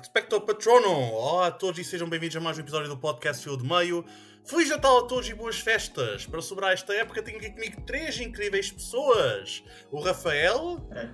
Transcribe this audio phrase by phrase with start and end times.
[0.00, 0.90] Expecto Patrono!
[1.12, 4.04] Olá a todos e sejam bem-vindos a mais um episódio do podcast Fio de Meio.
[4.44, 6.26] Feliz Natal a todos e boas festas!
[6.26, 9.62] Para celebrar esta época tenho aqui comigo três incríveis pessoas.
[9.90, 10.56] O Rafael,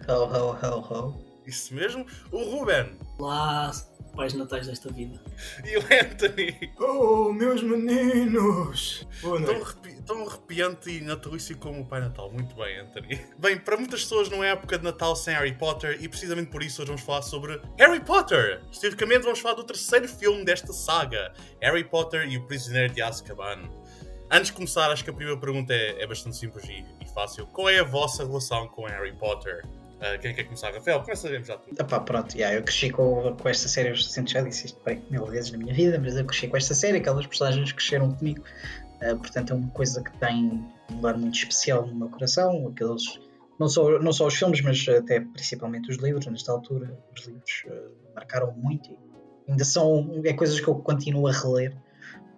[0.08, 1.24] Ho, ho, ho, ho.
[1.46, 3.70] isso mesmo, o Ruben Lá,
[4.14, 5.20] pais natais desta vida.
[5.64, 6.72] e o Anthony.
[6.78, 9.06] Oh, meus meninos!
[9.22, 9.93] Boa Tão, noite.
[10.04, 12.30] Tão arrepiante e natalício como o Pai Natal.
[12.30, 13.20] Muito bem, Anthony.
[13.38, 16.62] Bem, para muitas pessoas não é época de Natal sem Harry Potter e precisamente por
[16.62, 18.60] isso hoje vamos falar sobre Harry Potter.
[18.70, 23.68] Especificamente vamos falar do terceiro filme desta saga, Harry Potter e o Prisioneiro de Azkaban.
[24.30, 27.46] Antes de começar, acho que a primeira pergunta é, é bastante simples e, e fácil.
[27.46, 29.62] Qual é a vossa relação com Harry Potter?
[30.04, 30.70] Ah, quem quer começar?
[30.70, 31.70] Rafael, começa já tu.
[31.78, 35.24] Epá, pronto, yeah, eu cresci com, com esta série, eu já disse isto bem, mil
[35.24, 38.44] vezes na minha vida, mas eu cresci com esta série, aquelas personagens cresceram comigo,
[39.02, 43.20] Ah, portanto é uma coisa que tem um lugar muito especial no meu coração, aqueles,
[43.58, 47.64] não só, não só os filmes, mas até principalmente os livros, nesta altura, os livros
[47.68, 51.76] ah, marcaram muito e ainda são, é coisas que eu continuo a reler,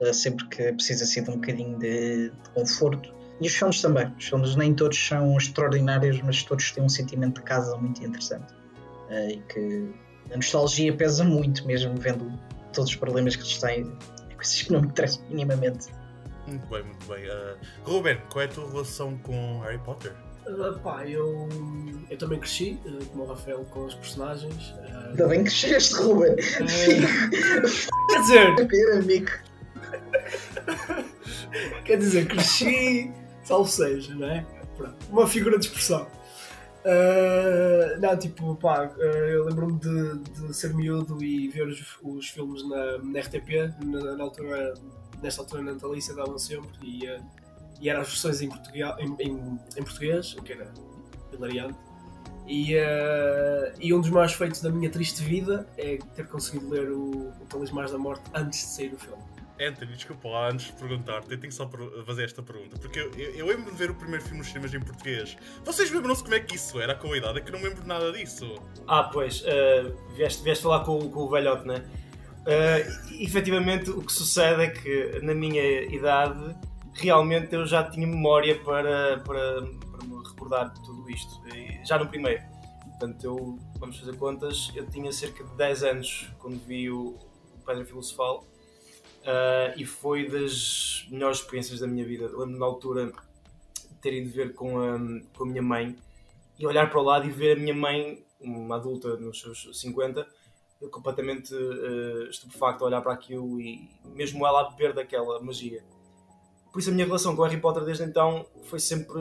[0.03, 3.14] ah, sempre que precisa assim de um bocadinho de, de conforto.
[3.41, 7.36] E os filmes também, os filmes nem todos são extraordinários, mas todos têm um sentimento
[7.36, 8.55] de casa muito interessante.
[9.11, 9.94] Uh, e que
[10.33, 12.33] a nostalgia pesa muito mesmo vendo
[12.72, 13.84] todos os problemas que eles têm
[14.34, 15.88] coisas que não me interessam minimamente
[16.47, 17.28] Muito bem, muito bem.
[17.28, 20.12] Ah, Ruben, qual é a tua relação com Harry Potter?
[20.47, 21.48] Ah, pá, eu,
[22.08, 24.75] eu também cresci, ah, como o Rafael, com os personagens.
[25.08, 26.66] Ainda bem que chegaste Ruben ah,
[28.08, 29.30] quer dizer, amigo
[31.84, 33.10] quer dizer, cresci,
[33.44, 34.47] salvo seja, não é?
[34.77, 36.06] Pronto, uma figura de expressão.
[36.84, 42.28] Ah, não, tipo, pá, ah, eu lembro-me de, de ser miúdo e ver os, os
[42.28, 44.75] filmes na, na RTP, na, na altura,
[45.22, 47.20] nesta altura natalícia davam sempre, e, ah,
[47.81, 50.72] e eram as versões em, português, em, em, em português, o que era
[51.33, 51.78] hilariante.
[52.47, 56.91] E, ah, e um dos maiores feitos da minha triste vida é ter conseguido ler
[56.91, 59.22] o, o Talismãs da Morte antes de sair o filme.
[59.59, 63.10] Anthony, desculpa lá, antes de perguntar-te, eu tenho só per- fazer esta pergunta, porque eu,
[63.15, 65.34] eu, eu lembro de ver o primeiro filme nos cinemas em português.
[65.65, 67.38] Vocês lembram-se como é que isso era com a idade?
[67.38, 68.54] É que eu não me lembro de nada disso.
[68.87, 71.83] Ah, pois, eh, vieste, vieste falar com, o- com o velhote, né?
[72.47, 76.57] Uh, efetivamente, o que sucede é que na minha idade,
[76.95, 81.43] realmente eu já tinha memória para, para, para me recordar de tudo isto.
[81.53, 82.43] E já no primeiro.
[82.84, 87.19] Portanto, eu, vamos fazer contas, eu tinha cerca de 10 anos quando vi o,
[87.55, 88.47] o Pedra Filosofal.
[89.23, 92.27] Uh, e foi das melhores experiências da minha vida.
[92.27, 93.13] Lembro-me na altura
[94.01, 94.99] ter ido ver com a,
[95.37, 95.97] com a minha mãe
[96.57, 100.21] e olhar para o lado e ver a minha mãe, uma adulta nos seus 50,
[100.21, 100.27] eu
[100.91, 105.84] completamente uh, estupefacto a olhar para aquilo e mesmo ela a beber daquela magia.
[106.72, 109.19] Por isso a minha relação com Harry Potter desde então foi sempre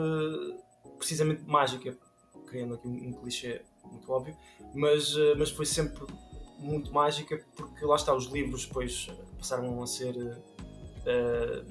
[0.98, 1.96] precisamente mágica,
[2.46, 4.36] criando aqui um, um clichê muito óbvio,
[4.74, 6.04] mas, uh, mas foi sempre
[6.58, 11.66] muito mágica porque lá está, os livros depois passaram a ser uh,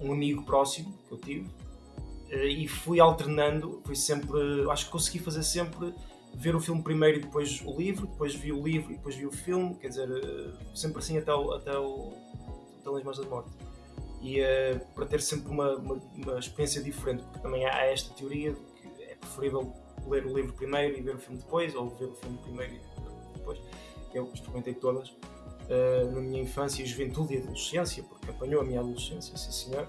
[0.00, 1.50] um amigo próximo que eu tive
[2.32, 4.38] e fui alternando, fui sempre,
[4.70, 5.92] acho que consegui fazer sempre
[6.34, 9.26] ver o filme primeiro e depois o livro, depois vi o livro e depois vi
[9.26, 12.12] o filme, quer dizer, uh, sempre assim até o, até o
[12.82, 13.50] Talismãs da Morte.
[14.22, 14.38] E
[14.94, 19.02] para ter sempre uma, uma, uma, experiência diferente, porque também há esta teoria de que
[19.02, 19.72] é preferível
[20.06, 23.38] ler o livro primeiro e ver o filme depois, ou ver o filme primeiro e
[23.38, 23.58] depois.
[24.12, 25.08] Eu experimentei todas
[25.70, 29.88] uh, na minha infância juventude e adolescência, porque apanhou a minha adolescência, sim senhor.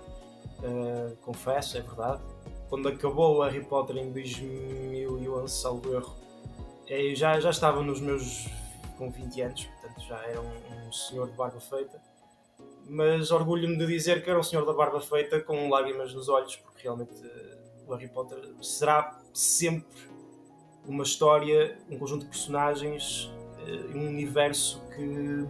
[0.59, 2.22] Uh, confesso, é verdade.
[2.69, 6.16] Quando acabou Harry Potter em 2011, salvo erro,
[6.91, 8.47] eu já, já estava nos meus
[8.97, 12.02] com 20 anos, portanto já era um, um senhor de barba feita.
[12.90, 16.57] Mas orgulho-me de dizer que era um senhor da barba feita com lágrimas nos olhos,
[16.57, 20.12] porque realmente uh, o Harry Potter será sempre
[20.85, 23.31] uma história, um conjunto de personagens,
[23.96, 25.47] um universo que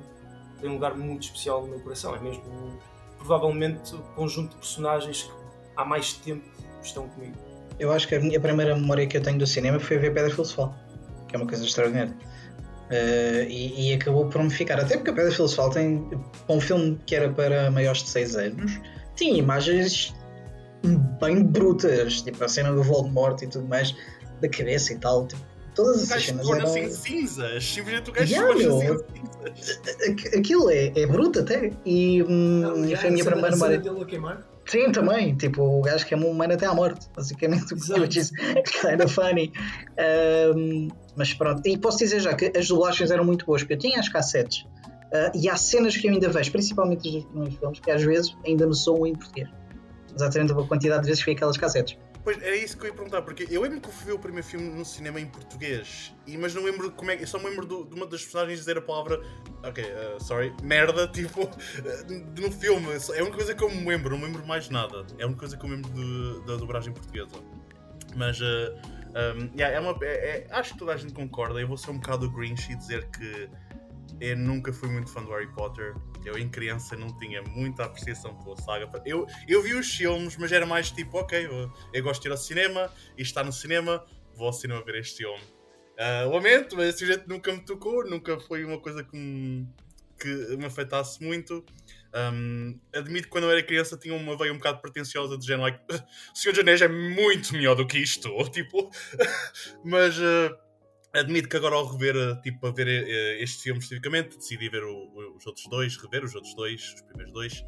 [0.59, 2.15] tem um lugar muito especial no meu coração.
[2.15, 2.43] É mesmo
[3.17, 5.31] provavelmente o conjunto de personagens que
[5.75, 6.45] há mais tempo
[6.83, 7.35] estão comigo.
[7.79, 10.29] eu acho que a minha primeira memória que eu tenho do cinema foi ver Pedra
[10.29, 10.75] Filosofal
[11.31, 12.13] que é uma coisa extraordinária
[12.91, 14.77] Uh, e, e, acabou por me ficar.
[14.77, 16.05] Até porque a Pedra Filosofal tem
[16.49, 18.81] um filme que era para maiores de 6 anos,
[19.15, 20.13] tinha imagens
[21.21, 23.95] bem brutas, tipo a cena do Voldemort e tudo mais,
[24.41, 25.25] da cabeça e tal.
[25.25, 25.41] Tipo,
[25.75, 26.65] todas essas cenas eram.
[26.65, 29.79] Assim cinzas, simplesmente o gajo yeah, meu, cinzas.
[30.37, 31.71] Aquilo é, é bruto até.
[31.85, 33.77] E, hum, e foi a minha primeira memória.
[33.77, 34.51] dele a queimar?
[34.65, 35.35] Sim, também.
[35.35, 37.73] Tipo, o gajo que é um humano até à morte, basicamente.
[37.73, 39.51] Which is kind of funny.
[40.55, 41.65] Um, mas pronto.
[41.67, 44.65] E posso dizer já que as dublagens eram muito boas, porque eu tinha as cassetes.
[45.11, 48.37] Uh, e há cenas que eu ainda vejo, principalmente nos primeiros filmes, que às vezes
[48.45, 49.49] ainda me soam em português.
[50.15, 51.97] Exatamente a quantidade de vezes que vi aquelas cassetes.
[52.23, 54.45] Pois, era isso que eu ia perguntar, porque eu lembro que eu ver o primeiro
[54.45, 57.23] filme no cinema em português, e, mas não lembro como é que.
[57.23, 59.19] Eu só me lembro do- de uma das personagens dizer a palavra.
[59.63, 62.87] Ok, uh, sorry, merda, tipo, uh, no filme.
[63.15, 65.05] É uma coisa que eu me lembro, não me lembro mais nada.
[65.17, 67.35] É uma coisa que eu me lembro da dobragem portuguesa.
[68.15, 68.43] Mas, uh,
[69.15, 70.05] um, yeah, é uma, é-
[70.41, 71.59] é- acho que toda a gente concorda.
[71.59, 73.49] Eu vou ser um bocado Grinch e dizer que
[74.21, 75.95] eu nunca fui muito fã do Harry Potter.
[76.23, 78.87] Eu, em criança, não tinha muita apreciação pela saga.
[79.03, 82.31] Eu, eu vi os filmes, mas era mais tipo, ok, eu, eu gosto de ir
[82.31, 85.41] ao cinema e está no cinema, vou ao cinema ver este filme.
[85.97, 89.67] Ah, lamento, mas esse jeito nunca me tocou, nunca foi uma coisa que me,
[90.19, 91.65] que me afetasse muito.
[92.13, 95.63] Um, admito que quando eu era criança tinha uma veia um bocado pretenciosa de género,
[95.63, 98.91] like, o Senhor dos Anéis é muito melhor do que isto, ou tipo,
[99.83, 100.57] mas ah,
[101.13, 104.83] admito que agora ao rever, ah, tipo, a ver eh, este filme especificamente, decidi ver
[104.83, 107.65] o- o- os outros dois, rever os outros dois, os primeiros dois,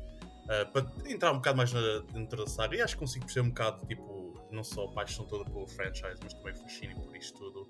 [0.49, 3.47] ah, para entrar um bocado mais na, dentro da saga, e acho que consigo perceber
[3.47, 7.37] um bocado, tipo, não só a paixão toda pelo franchise, mas também fascínio por isto
[7.37, 7.69] tudo.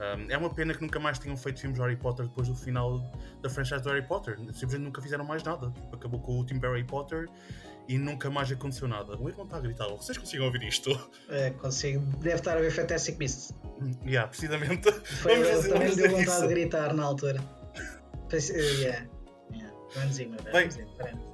[0.00, 2.54] Um, é uma pena que nunca mais tenham feito filmes de Harry Potter depois do
[2.54, 2.98] final
[3.42, 4.36] da franchise do Harry Potter.
[4.38, 5.70] Simplesmente nunca fizeram mais nada.
[5.70, 7.28] Tipo, acabou com o último Harry Potter
[7.86, 9.16] e nunca mais aconteceu nada.
[9.18, 9.86] O irmão está a gritar.
[9.88, 10.90] Vocês conseguem ouvir isto?
[11.28, 12.00] É, consigo.
[12.18, 13.52] Deve estar a ver Fantastic Beasts.
[14.06, 14.90] yeah, precisamente.
[14.92, 16.48] Foi, Vamos fazer- também vamos deu vontade de isso.
[16.48, 17.40] gritar na altura.
[18.32, 18.36] Eh,
[18.80, 19.06] yeah.
[19.52, 19.76] Yeah.
[19.96, 20.68] Vamos ir, meu velho, Bem.
[20.68, 21.30] vamos ir, frente.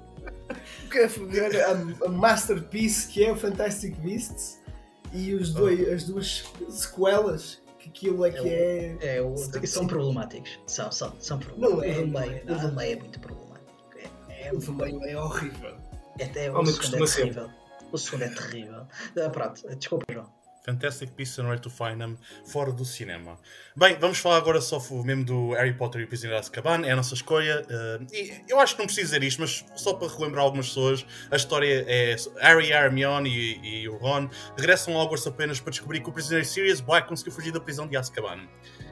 [0.86, 0.88] O
[1.28, 1.70] que é a,
[2.06, 4.60] a masterpiece que é o Fantastic Beasts
[5.12, 8.96] e os dois, as duas sequelas, que aquilo é que é.
[9.16, 9.36] É, o-
[9.66, 10.58] são problemáticos.
[10.66, 11.96] São, são, são problemáticos.
[11.96, 12.72] é, não meio, é o do nada.
[12.72, 13.56] meio é muito problemático.
[14.28, 15.76] É, é, O meio é horrível.
[16.22, 17.16] até o segundo é ser.
[17.22, 17.50] terrível.
[17.92, 18.86] O segundo é terrível.
[19.24, 20.26] Ah, pronto, desculpa, João.
[20.66, 23.38] Fantastic Beasts and Where to Find Them fora do cinema.
[23.76, 26.90] Bem, vamos falar agora só mesmo do Harry Potter e o Prisioneiro de Azkaban, é
[26.90, 27.64] a nossa escolha.
[27.68, 31.06] eh, e eu acho que não preciso dizer isto, mas só para relembrar algumas pessoas,
[31.30, 36.00] a história é Harry, Hermione e, e o Ron regressam a Hogwarts apenas para descobrir
[36.00, 38.48] que o prisioneiro Sirius Black conseguiu fugir da prisão de Azkaban.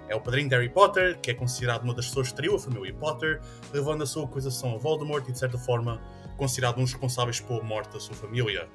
[0.08, 2.58] É o padrinho de Harry Potter, que é considerado uma das pessoas que traiu a
[2.58, 3.40] família Potter,
[3.72, 6.00] levando a sua acusação a Voldemort e, de certa forma,
[6.36, 8.68] considerado um dos responsáveis pela morte da sua família.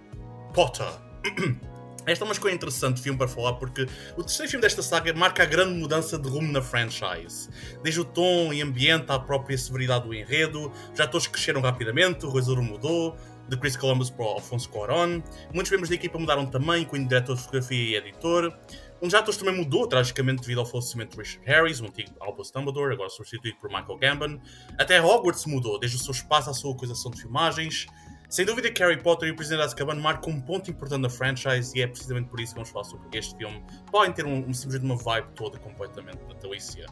[0.53, 0.87] Potter.
[2.09, 3.85] Esta é uma escolha interessante de filme para falar porque
[4.17, 7.47] o terceiro filme desta saga marca a grande mudança de rumo na franchise.
[7.83, 12.29] Desde o tom e ambiente à própria severidade do enredo, já todos cresceram rapidamente, o
[12.29, 13.15] realizador mudou,
[13.47, 15.21] de Chris Columbus para o Alfonso Cuarón,
[15.53, 18.57] muitos membros da equipa mudaram também, incluindo diretor de fotografia e editor.
[19.01, 22.51] Um dos atores também mudou, tragicamente devido ao falecimento de Richard Harris, o antigo Albus
[22.51, 24.41] Dumbledore, agora substituído por Michael Gambon.
[24.77, 27.87] Até Hogwarts mudou, desde o seu espaço à sua acusação de filmagens.
[28.29, 31.09] Sem dúvida que Harry Potter e o Prisioneiro de Azkaban marcam um ponto importante da
[31.09, 33.63] franchise e é precisamente por isso que vamos falar sobre este filme.
[33.91, 36.85] Podem ter um, um simplesmente uma vibe toda completamente natalícia.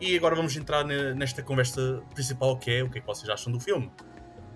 [0.00, 3.28] E agora vamos entrar ne- nesta conversa principal que é o que é que vocês
[3.30, 3.86] acham do filme.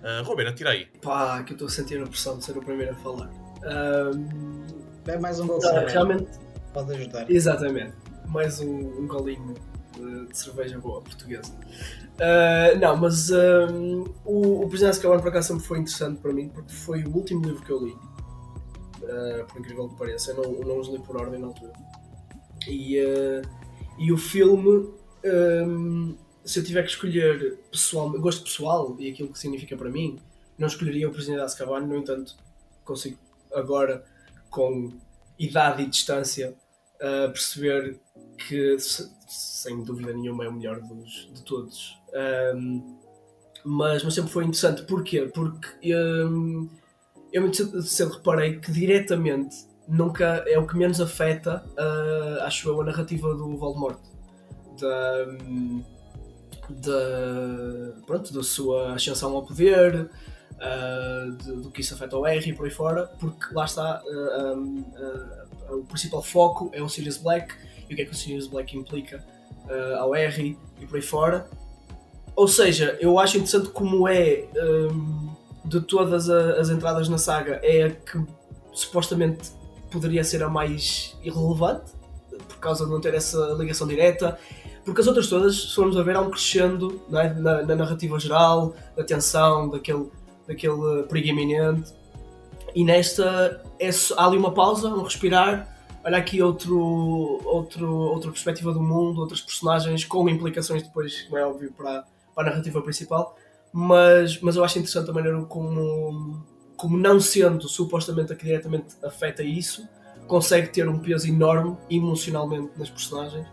[0.03, 0.87] Uh, Ruben, atira aí.
[1.01, 3.29] Pá, que eu estou a sentir a pressão de ser o primeiro a falar.
[3.63, 4.65] Ahm,
[5.07, 5.93] É mais um gol de não, cerveja.
[5.93, 6.39] realmente,
[6.73, 7.31] Pode ajudar.
[7.31, 7.93] exatamente.
[8.27, 9.53] Mais um, um golinho
[9.93, 11.57] de, de cerveja boa portuguesa.
[12.19, 16.31] Ah, não, mas ahm, o, o Prisioneiro de Azkaban por acaso sempre foi interessante para
[16.31, 17.95] mim porque foi o último livro que eu li.
[19.03, 21.73] Ah, por incrível que pareça, eu não, eu não os li por ordem na altura.
[22.67, 23.41] E, ah,
[23.97, 24.89] e o filme,
[25.25, 30.19] ahm, se eu tiver que escolher pessoal, gosto pessoal e aquilo que significa para mim,
[30.57, 32.35] não escolheria o Prisioneiro de Azkaban, no entanto,
[32.85, 33.17] consigo
[33.53, 34.05] agora,
[34.49, 34.93] com
[35.37, 36.55] idade e distância,
[37.01, 37.99] ah, perceber
[38.47, 41.97] que, se- sem dúvida nenhuma, é o melhor dos, de todos.
[42.13, 42.81] Ahm,
[43.65, 44.83] mas, mas sempre foi interessante.
[44.83, 45.29] Porquê?
[45.33, 46.69] Porque hum,
[47.33, 49.55] eu muito cedo- cedo reparei que diretamente
[49.87, 53.99] nunca é o que menos afeta, ah, acho eu, a narrativa do Voldemort.
[54.79, 55.83] Da, hum,
[56.69, 60.09] da, pronto, da sua ascensão ao poder,
[60.59, 64.01] ah, de- do que isso afeta o Harry e por aí fora, porque lá está,
[64.05, 67.53] ah, hum, ah, o principal foco é o Sirius Black
[67.89, 69.23] e o que é que o Sirius Black implica
[69.69, 71.47] ah, ao Harry e por aí fora.
[72.35, 74.45] Ou seja, eu acho interessante como é
[74.91, 75.29] hum,
[75.63, 78.21] de todas a- as entradas na saga, é a que
[78.73, 79.51] supostamente
[79.89, 81.93] poderia ser a mais irrelevante,
[82.47, 84.37] por causa de não ter essa ligação direta.
[84.83, 87.33] Porque as outras todas, se formos a ver, há um crescendo é?
[87.33, 90.11] na, na narrativa geral, da tensão, daquele,
[90.47, 91.93] daquele perigo iminente.
[92.75, 95.74] E nesta é há ali uma pausa, um respirar,
[96.05, 101.45] olha aqui outro, outro, outra perspectiva do mundo, outras personagens com implicações depois, como é
[101.45, 103.35] óbvio, para, para a narrativa principal.
[103.73, 106.45] Mas, mas eu acho interessante a maneira como,
[106.77, 109.85] como não sendo supostamente a que diretamente afeta isso,
[110.27, 113.47] consegue ter um peso enorme emocionalmente nas personagens.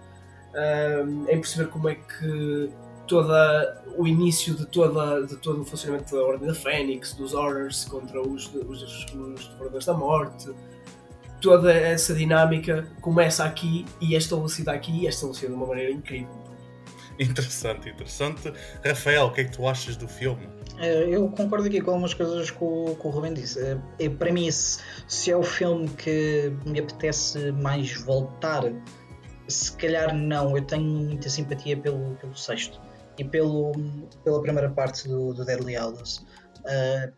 [0.55, 2.71] Um, em perceber como é que
[3.09, 7.87] toda o início de, toda, de todo o funcionamento da Ordem da Fênix, dos Horrors
[7.87, 10.51] contra os, os, os Devoradores da Morte,
[11.43, 15.91] toda essa dinâmica começa aqui e é estabelecida aqui e é estabelecida de uma maneira
[15.91, 16.41] incrível.
[17.19, 18.53] Interessante, interessante.
[18.85, 20.49] Rafael, o que é que tu achas do filme?
[20.79, 23.61] Eh, eu concordo aqui com algumas coisas que o, que o Ruben disse.
[23.99, 28.65] É, para mim, se, se, é o filme que me apetece mais voltar,
[29.47, 30.57] se calhar não.
[30.57, 32.81] Eu tenho muita simpatia pelo, pelo sexto
[33.19, 33.73] e pelo,
[34.25, 36.25] pela primeira parte do, do Deadly Hallows.
[36.61, 37.13] Uh,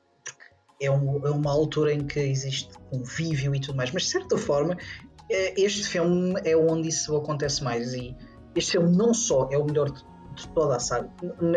[0.81, 4.37] é, um, é, uma altura em que existe convívio e tudo mais, mas de certa
[4.37, 4.76] forma,
[5.31, 7.95] este filme é onde isso acontece mais.
[7.95, 8.14] E
[8.54, 10.02] este filme não só é o melhor de,
[10.35, 11.11] de toda a saga,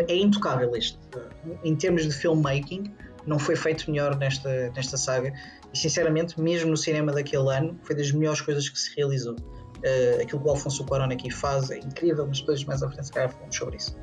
[0.08, 0.98] é intocável este.
[1.62, 2.84] Em termos de filmmaking,
[3.26, 5.32] não foi feito melhor nesta, nesta saga.
[5.72, 9.34] E sinceramente, mesmo no cinema daquele ano, foi das melhores coisas que se realizou.
[9.34, 13.06] Uh, aquilo que o Alfonso Cuarón aqui faz é incrível, mas depois mais à frente
[13.06, 13.96] se calhar falamos sobre isso.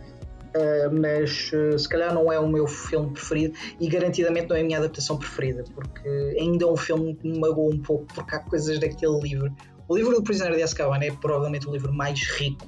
[0.56, 4.62] Uh, mas uh, se calhar não é o meu filme preferido e garantidamente não é
[4.62, 6.08] a minha adaptação preferida, porque
[6.40, 9.54] ainda é um filme que me magoou um pouco, porque há coisas daquele livro.
[9.86, 12.66] O livro do Prisioneiro de Azkaban é provavelmente o livro mais rico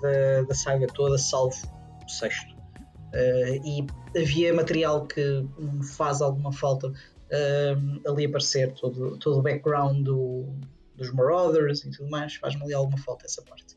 [0.00, 1.56] da, da saga toda, salvo
[2.04, 2.54] o sexto.
[3.12, 3.84] Uh, e
[4.16, 6.92] havia material que me faz alguma falta
[8.06, 10.54] ali aparecer, todo, todo o background do,
[10.94, 13.74] dos Marauders e tudo mais, faz-me ali alguma falta essa parte.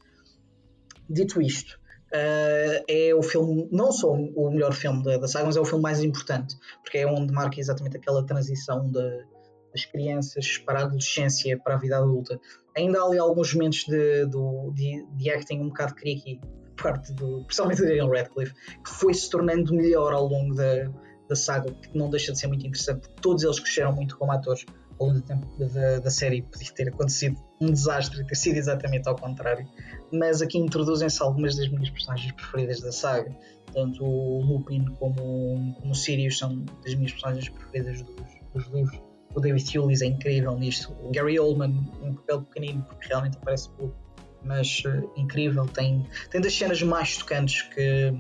[1.10, 1.80] Dito isto,
[2.14, 5.66] uh, é o filme, não só o melhor filme da, da, saga, mas é o
[5.66, 9.26] filme mais importante, porque é onde marca exatamente aquela transição de,
[9.74, 12.40] das crianças para a adolescência, para a vida adulta.
[12.76, 14.26] Ainda há ali alguns momentos de,
[14.74, 16.40] de, de, acting um bocado creaky,
[16.82, 20.90] parte do, principalmente do Daniel Radcliffe, que foi se tornando melhor ao longo da,
[21.28, 24.32] da saga, que não deixa de ser muito interessante, porque todos eles cresceram muito como
[24.32, 24.66] atores
[25.00, 26.42] ao longo do tempo da, da série.
[26.42, 29.68] Podia ter acontecido um desastre, ter sido exatamente ao contrário.
[30.12, 33.36] Mas aqui introduzem-se algumas das minhas personagens preferidas da saga.
[33.74, 39.08] Tanto o Lupin como, como o Sirius são das minhas personagens preferidas dos, dos livros
[39.38, 40.92] o David Hewlett é incrível nisto.
[41.04, 43.96] O Gary Oldman, um papel pequenino, porque realmente aparece pouco,
[44.44, 45.68] mas uh, incrível.
[45.68, 48.12] Tem, tem das cenas mais tocantes que,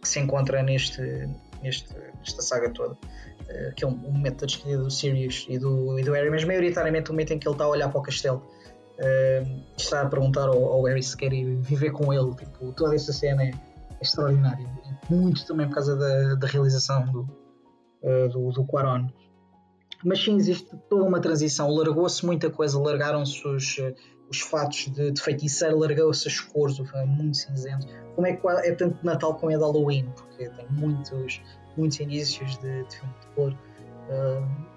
[0.00, 1.02] que se encontra neste,
[1.62, 2.96] neste, nesta saga toda.
[3.42, 6.44] Uh, que é um, momento da despedida do Sirius e do, e do Harry, mas
[6.44, 8.42] maioritariamente o momento em que ele está a olhar para o castelo.
[8.98, 12.34] Uh, está a perguntar ao, ao Harry se quer ir viver com ele.
[12.34, 13.52] Tipo, toda essa cena é, é
[14.02, 14.66] extraordinária.
[15.10, 17.20] Muito também por causa da, da realização do,
[18.02, 19.08] uh, do, do Quaron
[20.04, 21.70] mas sim existe toda uma transição.
[21.70, 23.94] Largou-se muita coisa, largaram-se os, eh,
[24.28, 25.22] os fatos de, de
[25.72, 27.86] largou-se as cores, foi muito cinzento.
[28.14, 31.40] Como é que é tanto de Natal como é de Halloween, porque tem muitos,
[31.76, 33.52] muitos indícios de, de filme de cor.
[34.08, 34.72] Uh,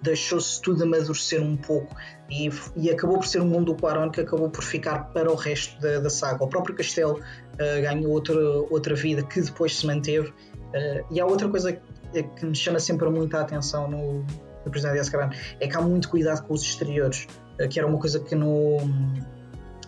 [0.00, 1.94] Deixou-se tudo amadurecer um pouco
[2.30, 5.34] e, e, acabou por ser um mundo do Quaron que acabou por ficar para o
[5.34, 6.42] resto da, da saga.
[6.42, 8.40] O próprio castelo uh, ganhou outra,
[8.70, 10.28] outra vida que depois se manteve.
[10.28, 14.24] Uh, e há outra coisa que, que me chama sempre muita atenção no,
[14.70, 17.26] Prisioneiro de Azkaban é que há muito cuidado com os exteriores,
[17.58, 18.78] eh, que era uma coisa que no,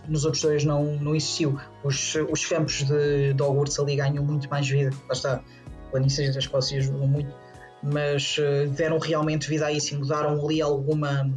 [0.07, 1.59] nos outros dois não, não existiu.
[1.83, 5.41] Os, os campos de, de Hogwarts ali ganham muito mais vida, lá está,
[5.91, 7.33] planícies da Escócia ajudam muito,
[7.83, 11.29] mas uh, deram realmente vida a isso e mudaram ali alguma,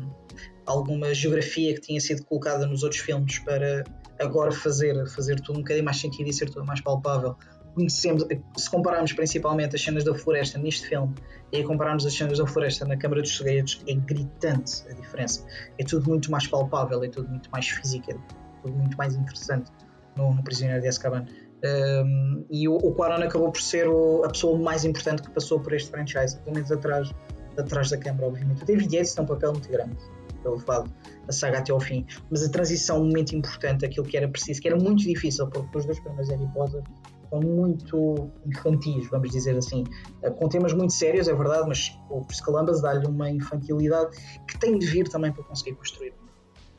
[0.64, 3.84] alguma geografia que tinha sido colocada nos outros filmes para
[4.18, 7.36] agora fazer, fazer tudo um bocadinho mais sentido e ser tudo mais palpável
[7.74, 8.24] conhecemos,
[8.56, 11.14] se compararmos principalmente as cenas da floresta neste filme
[11.52, 15.44] e compararmos as cenas da floresta na Câmara dos Segredos, é gritante a diferença.
[15.78, 18.16] É tudo muito mais palpável, é tudo muito mais físico, é
[18.62, 19.70] tudo muito mais interessante
[20.16, 21.26] no, no Prisioneiro de Azkaban.
[21.64, 25.58] Um, e o, o Quaron acabou por ser o, a pessoa mais importante que passou
[25.58, 27.10] por este franchise, pelo menos atrás,
[27.56, 28.62] atrás da câmara, obviamente.
[28.62, 29.96] O David Yates tem um papel muito grande,
[30.42, 30.92] pelo levado
[31.26, 34.60] a saga até ao fim, mas a transição, um momento importante, aquilo que era preciso,
[34.60, 36.82] que era muito difícil, porque os dois primeiros Harry Potter
[37.30, 39.84] são muito infantis, vamos dizer assim,
[40.22, 44.14] eh, com temas muito sérios, é verdade, mas o Columbus dá-lhe uma infantilidade
[44.46, 46.12] que tem de vir também para conseguir construir,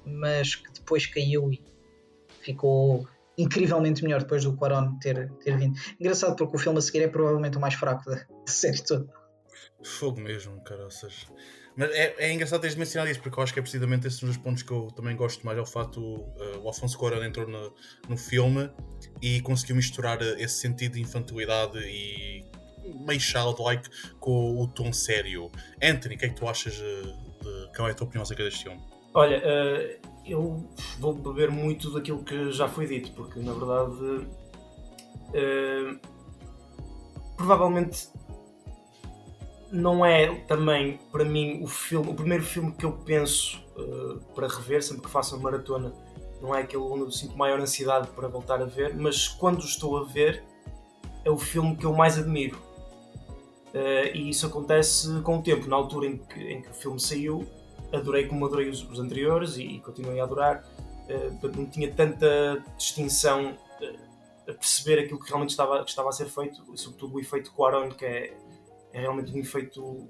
[0.05, 1.59] mas que depois caiu e
[2.39, 5.77] ficou incrivelmente melhor depois do Quaron ter, ter vindo.
[5.99, 9.07] Engraçado porque o filme a seguir é provavelmente o mais fraco da, série toda.
[9.83, 11.27] Fogo mesmo, caraças.
[11.75, 14.27] Mas é, é engraçado teres mencionado isso, porque eu acho que é precisamente esses um
[14.27, 17.47] dos pontos que eu também gosto mais, é o fato uh, o Alfonso Cuarón entrou
[17.47, 17.73] no,
[18.07, 18.69] no filme
[19.21, 22.45] e conseguiu misturar eh, esse sentido de infantilidade e
[23.05, 23.89] meio childlike
[24.19, 25.51] com o tom sério.
[25.83, 27.01] Anthony, o que é que tu achas eh,
[27.43, 28.81] de, qual é a tua opinião acerca deste filme?
[29.15, 30.67] Olha, uh, eu
[30.99, 34.27] vou beber muito daquilo que já foi dito, porque na verdade
[35.31, 35.99] uh,
[37.37, 38.09] provavelmente
[39.71, 44.49] não é também para mim o filme, o primeiro filme que eu penso uh, para
[44.49, 45.93] rever, sempre que faço uma maratona,
[46.41, 49.97] não é aquele onde eu sinto maior ansiedade para voltar a ver, mas quando estou
[49.97, 50.43] a ver
[51.23, 52.57] é o filme que eu mais admiro.
[53.73, 55.67] Uh, e isso acontece com o tempo.
[55.67, 57.45] Na altura em que, em que o filme saiu,
[57.95, 60.63] adorei como adorei os, os anteriores e, e continuei a adorar.
[61.07, 66.11] Uh, não tinha tanta distinção uh, a perceber aquilo que realmente estava, que estava a
[66.11, 68.37] ser feito, sobretudo o efeito Quaron, que é,
[68.93, 70.07] é realmente um efeito,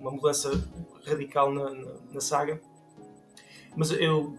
[0.00, 0.50] uma mudança
[1.06, 2.60] radical na, na, na saga.
[3.76, 4.36] Mas eu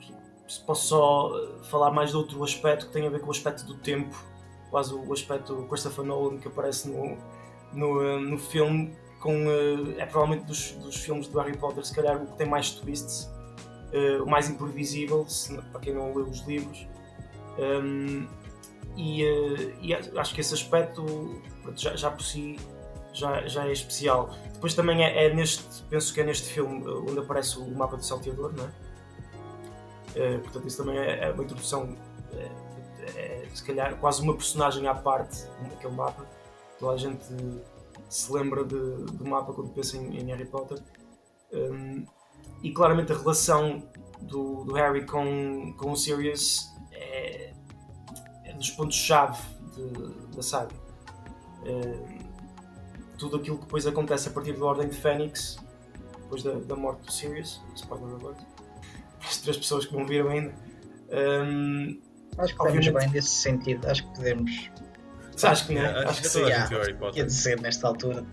[0.66, 3.76] posso só falar mais de outro aspecto que tem a ver com o aspecto do
[3.76, 4.16] tempo,
[4.70, 7.18] quase o aspecto Christopher Nolan que aparece no,
[7.74, 9.34] no, no filme, com,
[9.98, 13.30] é provavelmente dos, dos filmes do Harry Potter, se calhar o que tem mais twists,
[14.24, 16.88] o mais imprevisível, se, para quem não leu os livros.
[17.58, 18.28] Um,
[18.96, 19.24] e,
[19.82, 21.42] e, acho que esse aspecto
[21.76, 22.58] já, já por si
[23.14, 24.30] já, já é especial.
[24.54, 28.04] Depois também é, é, neste, penso que é neste filme onde aparece o mapa do
[28.04, 30.38] salteador, não é?
[30.40, 31.96] Portanto, isso também é, é uma introdução,
[33.16, 36.26] é, se calhar quase uma personagem à parte naquele mapa.
[36.78, 37.34] Toda a gente
[38.10, 40.82] se lembra de, do mapa quando pensa em, em Harry Potter.
[41.54, 42.06] Um,
[42.62, 43.84] e claramente a relação
[44.22, 47.54] do, do, Harry com, com o Sirius é,
[48.44, 49.42] é dos pontos-chave
[50.36, 50.76] da saga.
[51.64, 52.20] Um,
[53.18, 55.58] tudo aquilo que depois acontece a partir da Ordem de Fênix,
[56.22, 58.40] depois da, da morte do Sirius, spoiler alert,
[59.24, 60.54] as três pessoas que não viram ainda.
[61.12, 62.00] Um,
[62.38, 64.72] acho que podemos bem nesse sentido, acho que podemos.
[65.48, 65.82] Acho que não.
[65.82, 66.42] É, acho, que sim.
[67.14, 68.26] Quer dizer, nesta altura.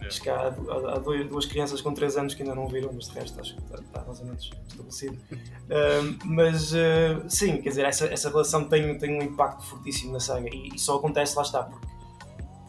[0.00, 3.06] Acho que há, há, há, duas crianças com 3 anos que ainda não viram, mas
[3.06, 5.14] de resto acho que está, está mais ou menos estabelecido.
[5.32, 10.20] uh, mas uh, sim, quer dizer, essa, essa relação tem, tem um impacto fortíssimo na
[10.20, 11.86] saga e, e só acontece, lá está, porque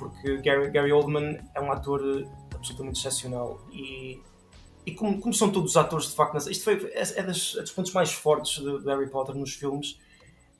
[0.03, 4.19] porque Gary, Gary Oldman é um ator absolutamente excepcional e,
[4.85, 7.61] e como, como são todos os atores de facto, isto foi, é, é, das, é
[7.61, 9.99] dos pontos mais fortes de, de, Harry Potter nos filmes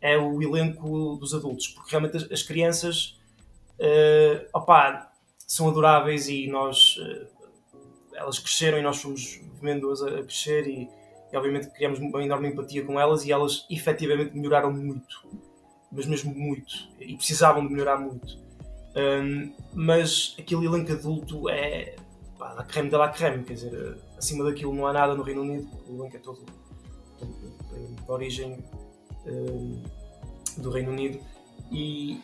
[0.03, 3.17] é o elenco dos adultos, porque realmente as, as crianças
[3.79, 5.12] uh, opa,
[5.48, 7.27] são adoráveis e nós uh,
[8.13, 10.89] elas cresceram e nós fomos vendo-as a, a, crescer e,
[11.31, 15.25] e obviamente criamos uma enorme empatia com elas e elas efetivamente melhoraram muito
[15.93, 18.38] mas mesmo muito e precisavam de melhorar muito.
[18.95, 21.95] Um, mas aquele elenco adulto é
[22.38, 25.41] pá, a creme de la creme, quer dizer, acima daquilo não há nada no Reino
[25.41, 26.43] Unido, o elenco é todo,
[27.19, 28.63] de origem
[29.25, 29.82] um,
[30.59, 31.19] do Reino Unido
[31.71, 32.21] e,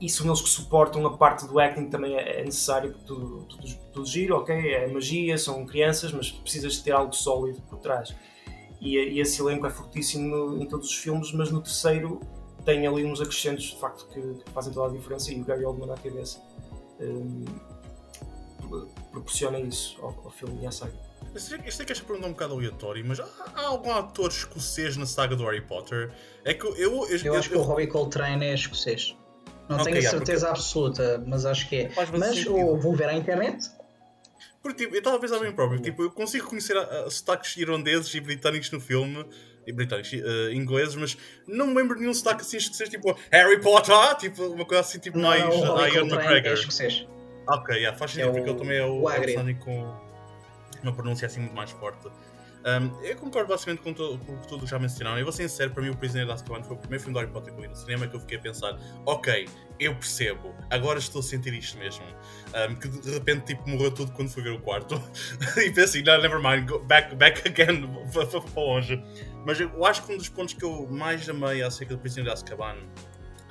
[0.00, 3.46] e são eles que suportam a parte do acting também é, é necessário, porque tudo,
[3.92, 8.14] tudo, giro, ok, é magia, são crianças, mas precisas de ter algo sólido por trás.
[8.80, 12.20] E, e esse elenco é fortíssimo no, em todos os filmes, mas no terceiro
[12.64, 15.64] tem ali uns acrescentos de facto que, que fazem toda a diferença e o Gary
[15.64, 16.40] Oldman à cabeça
[17.00, 17.44] um,
[19.10, 21.11] proporciona isso ao, ao filme e à saga.
[21.34, 24.96] Isto é que esta pergunta é um bocado aleatório, mas há, há, algum ator escocês
[24.96, 26.10] na saga do Harry Potter?
[26.44, 29.16] É que eu, eu, eu, eu acho que o Robbie Coltrane é escocês.
[29.68, 30.60] Não okay, tenho a certeza porque...
[30.60, 31.90] absoluta, mas acho que é.
[32.18, 33.70] Mas ou, vou ver à internet.
[34.62, 38.14] Porque tipo, eu estava a bem próprio, tipo, eu consigo conhecer a, a sotaques irlandeses
[38.14, 39.26] e britânicos no filme,
[39.74, 41.16] britânicos, uh, ingleses, mas
[41.48, 45.00] não me lembro de nenhum sotaque assim escocês, tipo Harry Potter, tipo, uma coisa assim,
[45.00, 46.50] tipo não, mais Ian McGregor.
[46.50, 47.06] É escocês.
[47.48, 50.11] Ok, yeah, faz sentido, é porque ele também é o, o com
[50.82, 52.08] uma pronúncia assim muito mais forte.
[52.64, 55.18] Um, eu concordo basicamente com, to, com tudo que já mencionaram.
[55.18, 57.20] Eu vou ser sincero, para mim, O Prisioneiro de Azkaban foi o primeiro filme do
[57.20, 59.48] Harry Potter que eu vi no cinema que eu fiquei a pensar: ok,
[59.80, 62.04] eu percebo, agora estou a sentir isto mesmo.
[62.70, 64.94] Um, que de repente tipo, morreu tudo quando fui ver o quarto.
[65.58, 69.02] e pensei: não, never mind, go back, back again, para longe.
[69.44, 72.42] Mas eu acho que um dos pontos que eu mais amei acerca do Prisioneiro de
[72.42, 72.76] Azkaban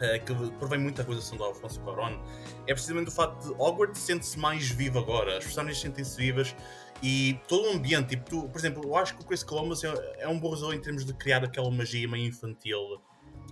[0.01, 2.17] Uh, que provém muito da acusação do Alfonso Cuarón,
[2.65, 6.55] é precisamente o facto de Hogwarts sente-se mais vivo agora, as personagens sentem-se vivas
[7.01, 10.15] e todo o ambiente, tipo, tu, por exemplo, eu acho que o Chris Columbus é,
[10.19, 13.01] é um bom resolver em termos de criar aquela magia meio infantil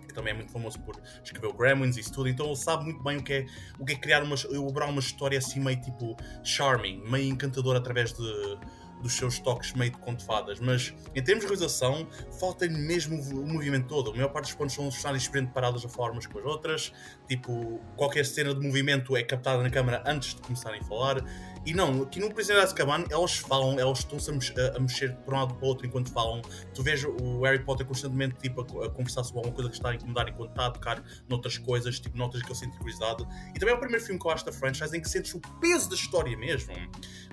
[0.09, 2.83] que também é muito famoso por escrever o Gremlins e isso tudo, então ele sabe
[2.83, 3.45] muito bem o que é,
[3.77, 8.11] o que é criar uma, elaborar uma história assim meio tipo charming, meio encantadora através
[8.13, 8.57] de,
[9.01, 12.07] dos seus toques meio de conto fadas, mas em termos de realização,
[12.39, 14.11] falta-lhe mesmo o movimento todo.
[14.11, 16.93] A maior parte dos pontos são os personagens diferentes paradas a formas com as outras,
[17.27, 21.23] tipo, qualquer cena de movimento é captada na câmera antes de começarem a falar.
[21.65, 25.33] E não, aqui no Prisioneiro de Azkaban, elas falam, elas estão-se a, a, mexer por
[25.33, 26.41] um lado para o outro enquanto falam.
[26.73, 29.89] Tu vês o Harry Potter constantemente tipo, a, a conversar sobre alguma coisa que está
[29.89, 33.27] a incomodar enquanto está a tocar noutras coisas, tipo notas que ele sente curiosidade.
[33.53, 35.39] E também é o primeiro filme que eu acho da franchise em que sentes o
[35.59, 36.73] peso da história mesmo.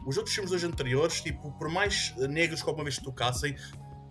[0.06, 3.56] Os outros filmes dos anteriores, tipo, por mais negros que alguma vez tocassem,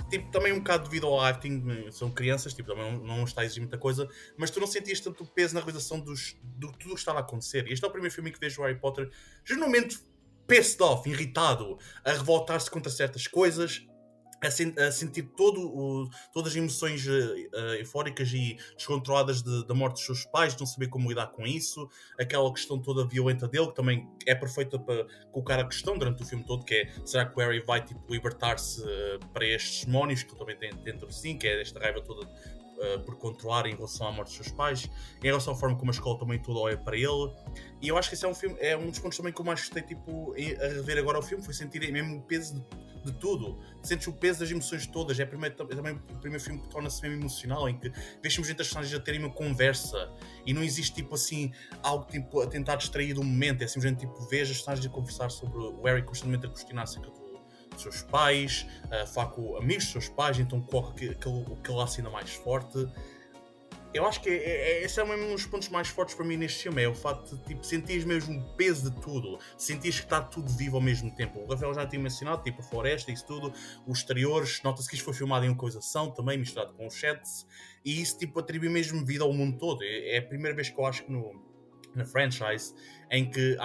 [0.09, 3.45] tipo, também um bocado devido ao acting, são crianças, tipo, também não, não está a
[3.45, 6.93] exigir muita coisa, mas tu não sentias tanto peso na realização dos, do tudo o
[6.93, 7.67] que estava a acontecer.
[7.67, 9.09] E este é o primeiro filme que vejo o Harry Potter
[9.43, 9.99] geralmente
[10.47, 13.85] pissed off, irritado, a revoltar-se contra certas coisas.
[14.41, 19.73] A, sen a, sentir todo o, todas as emoções uh, eufóricas e descontroladas de, da
[19.73, 23.47] morte dos seus pais, de não saber como lidar com isso, aquela questão toda violenta
[23.47, 26.93] dele, que também é perfeita para colocar a questão durante o filme todo, que é
[27.05, 30.71] será que o Harry vai tipo, libertar-se uh, para estes demónios que ele também tem
[30.83, 32.29] dentro de si, que é esta raiva toda
[32.77, 34.89] uh, por controlar em relação à morte dos seus pais,
[35.21, 37.31] em relação à forma como a escola também toda olha para ele.
[37.81, 39.45] E eu acho que esse é um filme, é um dos pontos também que eu
[39.45, 43.19] mais gostei tipo, a rever agora o filme, foi sentir mesmo o peso de, de
[43.19, 43.59] tudo.
[43.83, 45.19] Sentes o peso das emoções todas.
[45.19, 48.61] É, primeiro, é também o primeiro filme que torna-se mesmo emocional, em que vemos entre
[48.61, 50.11] as personagens a terem uma conversa
[50.45, 51.51] e não existe tipo assim
[51.83, 53.63] algo tipo a tentar distrair do momento.
[53.63, 57.09] É simplesmente tipo vejo as personagens a conversar sobre o Harry constantemente a questionar acerca
[57.09, 57.24] do
[57.75, 61.99] dos seus pais, a falar com amigos dos seus pais, então corre aquele, aquele laço
[61.99, 62.87] ainda mais forte.
[63.93, 66.63] Eu acho que é, é, esse é um dos pontos mais fortes para mim neste
[66.63, 70.21] filme, é o facto de tipo, sentir mesmo o peso de tudo, sentir que está
[70.21, 71.39] tudo vivo ao mesmo tempo.
[71.39, 73.53] O Rafael já tinha mencionado, tipo, a floresta, isso tudo,
[73.87, 77.47] os exteriores, nota-se que isto foi filmado em localização também, misturado com os sets,
[77.85, 79.81] e isso tipo, atribui mesmo vida ao mundo todo.
[79.81, 81.54] É, é a primeira vez que eu acho que no,
[81.95, 82.73] na franchise
[83.09, 83.57] em que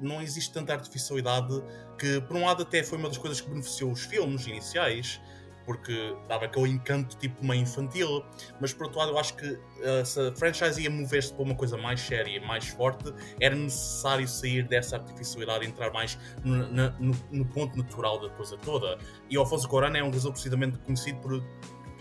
[0.00, 1.62] não existe tanta artificialidade
[1.98, 5.20] que por um lado até foi uma das coisas que beneficiou os filmes iniciais
[5.66, 8.24] porque dava aquele encanto tipo meio infantil,
[8.60, 11.56] mas por outro lado eu acho que uh, se a franchise ia mover-se para uma
[11.56, 17.16] coisa mais séria, mais forte, era necessário sair dessa artificialidade e entrar mais no, no,
[17.32, 18.96] no ponto natural da coisa toda.
[19.28, 21.42] E Alfonso Cuarón é um realizador precisamente conhecido por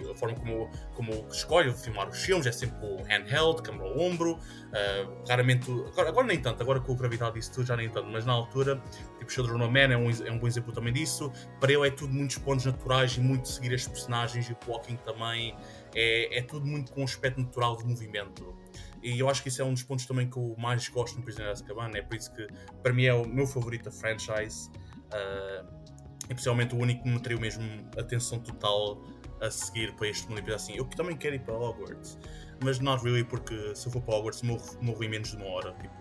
[0.10, 4.00] a forma como, como escolhe filmar os filmes é sempre com o handheld, câmera ao
[4.00, 7.90] ombro, uh, raramente, agora, agora, nem tanto, agora com a gravidade disso tudo já nem
[7.90, 8.82] tanto, mas na altura,
[9.20, 11.92] tipo Children of Man é um, é um bom exemplo também disso, para ele é
[11.92, 15.56] tudo muitos pontos naturais e muito seguir as personagens e o walking também,
[15.94, 18.56] é, é tudo muito com um aspecto natural de movimento.
[19.02, 21.24] E eu acho que isso é um dos pontos também que eu mais gosto no
[21.24, 22.48] Prisioneiro de Azkaban, é por isso que
[22.82, 24.70] para mim é o meu favorito da franchise.
[25.06, 25.86] Uh,
[26.28, 27.64] principalmente o único que me traiu mesmo
[27.98, 29.02] atenção total
[29.42, 32.18] a seguir para este mundo e pensar assim, eu também quero ir para Hogwarts,
[32.64, 35.48] mas not really, porque se eu for para Hogwarts morro, morro em menos de uma
[35.48, 35.74] hora.
[35.74, 35.94] Tipo,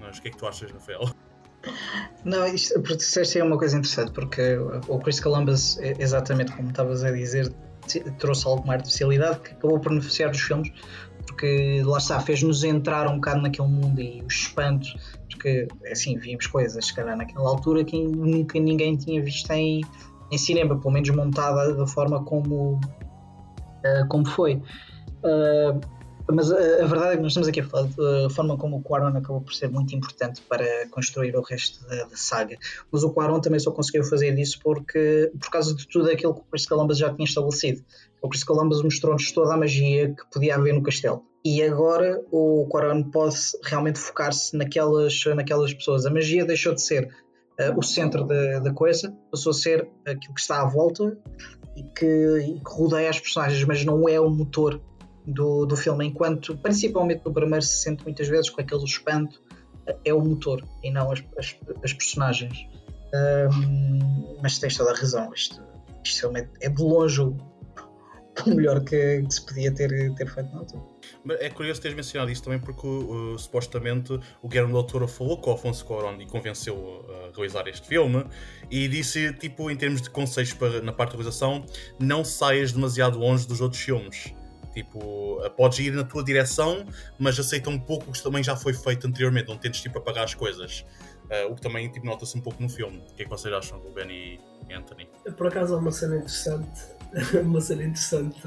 [0.00, 1.10] mas o que é que tu achas, Rafael?
[2.24, 4.56] Não, isto, porque disseste é uma coisa interessante, porque
[4.88, 7.52] o Chris Columbus, é exatamente como estavas a dizer,
[8.18, 10.70] trouxe alguma artificialidade que acabou por beneficiar dos filmes,
[11.26, 14.96] porque lá está, fez-nos entrar um bocado naquele mundo e os espantos,
[15.28, 19.82] porque assim, víamos coisas, se calhar naquela altura que nunca ninguém tinha visto em,
[20.30, 24.56] em cinema, pelo menos montada da forma como, uh, como foi.
[25.22, 25.80] Uh,
[26.32, 28.82] mas a, a, verdade é que nós estamos aqui a falar da forma como o
[28.82, 32.56] Quaron acabou por ser muito importante para construir o resto da, da, saga.
[32.90, 36.40] Mas o Quaron também só conseguiu fazer isso porque, por causa de tudo aquilo que
[36.40, 37.84] o Chris Columbus já tinha estabelecido.
[38.20, 41.22] O Chris Columbus mostrou-nos toda a magia que podia haver no castelo.
[41.44, 46.04] E agora o Quaron pode realmente focar-se naquelas, naquelas pessoas.
[46.04, 47.08] A magia deixou de ser
[47.76, 51.16] o centro da, da coisa, passou a ser aquilo que está à volta
[51.74, 54.80] e que, e que rodeia as personagens, mas não é o motor
[55.26, 59.40] do, do filme, enquanto principalmente no primeiro se sente muitas vezes com aquele espanto,
[60.04, 62.66] é o motor e não as, as, as personagens.
[63.14, 65.62] Um, mas tens toda a razão, isto,
[66.04, 67.36] isto é, é de longe o,
[68.46, 70.82] o melhor que, que, se podia ter, ter feito na altura.
[71.40, 75.50] É curioso teres mencionado isso também porque uh, supostamente o Guilherme Del Toro falou com
[75.50, 78.24] o Afonso Cuarón e convenceu a realizar este filme
[78.70, 81.64] e disse, tipo, em termos de conselhos para, na parte da realização,
[81.98, 84.34] não saias demasiado longe dos outros filmes.
[84.74, 86.84] Tipo, uh, podes ir na tua direção,
[87.18, 90.24] mas aceita um pouco o que também já foi feito anteriormente, não tentes tipo apagar
[90.24, 90.84] as coisas.
[91.24, 92.98] Uh, o que também tipo, nota-se um pouco no filme.
[93.10, 94.38] O que é que vocês acham, Ruben e
[94.72, 95.08] Anthony?
[95.36, 96.95] Por acaso há uma cena interessante,
[97.42, 98.40] uma cena interessante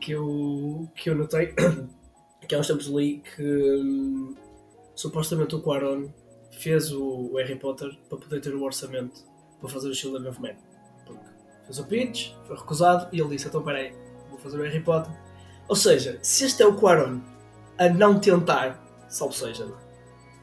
[0.00, 1.54] que eu, que eu notei,
[2.46, 4.34] que há uns tempos li que hum,
[4.94, 6.08] supostamente o Quaron
[6.52, 9.24] fez o Harry Potter para poder ter o orçamento
[9.60, 10.56] para fazer o Children of Men.
[11.04, 11.24] Porque
[11.64, 13.92] fez o pitch, foi recusado e ele disse: então peraí,
[14.30, 15.12] vou fazer o Harry Potter.
[15.68, 17.20] Ou seja, se este é o Quaron
[17.78, 19.66] a não tentar, salvo seja,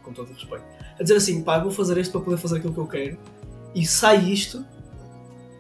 [0.03, 0.65] com todo o respeito,
[0.99, 3.17] a dizer assim, pá, vou fazer isto para poder fazer aquilo que eu quero,
[3.73, 4.65] e sai isto,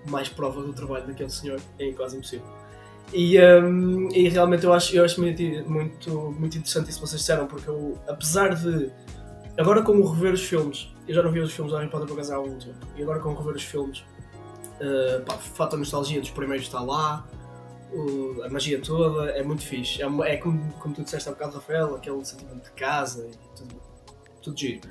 [0.07, 2.45] mais prova do trabalho daquele senhor é quase impossível.
[3.11, 7.47] E, um, e realmente eu acho, eu acho muito, muito, interessante isso que vocês disseram,
[7.47, 8.91] porque eu, apesar de.
[9.57, 12.13] Agora, como rever os filmes, eu já não vi os filmes do Harry Potter por
[12.13, 16.19] acaso há algum tempo, e agora, como rever os filmes, uh, pá, fato a nostalgia
[16.19, 17.27] dos primeiros está lá,
[17.91, 20.01] o, a magia toda, é muito fixe.
[20.01, 23.81] É, é como, como tu disseste há bocado, Rafael, aquele sentimento de casa e tudo,
[24.41, 24.81] tudo giro.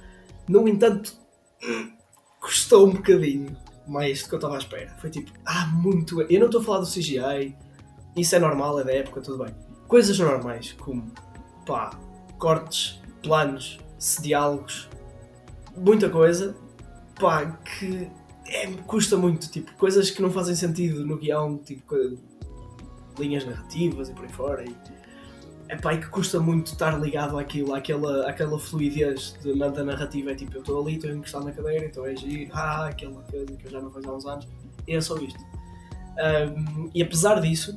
[0.48, 1.14] No entanto,
[2.40, 4.94] custou um bocadinho mais do que eu estava à espera.
[5.00, 6.22] Foi tipo, ah, muito.
[6.22, 7.56] Eu não estou a falar do CGI
[8.16, 9.54] isso é normal, é da época, tudo bem.
[9.88, 11.10] Coisas normais, como
[11.66, 11.90] pá,
[12.38, 13.78] cortes, planos,
[14.20, 14.88] diálogos,
[15.76, 16.54] muita coisa,
[17.18, 18.10] pá, que
[18.46, 21.94] é, custa muito, tipo, coisas que não fazem sentido no guião, tipo,
[23.18, 24.64] linhas narrativas e por aí fora.
[24.64, 24.76] E,
[25.72, 30.30] epá, e que custa muito estar ligado àquilo, àquela, àquela fluidez de, da narrativa.
[30.30, 33.46] É tipo, eu estou ali, estou encostado na cadeira, então é giro, ah, aquela coisa
[33.46, 34.48] que eu já não vejo há uns anos.
[34.86, 35.40] E é só isto.
[36.12, 37.76] Um, e apesar disso,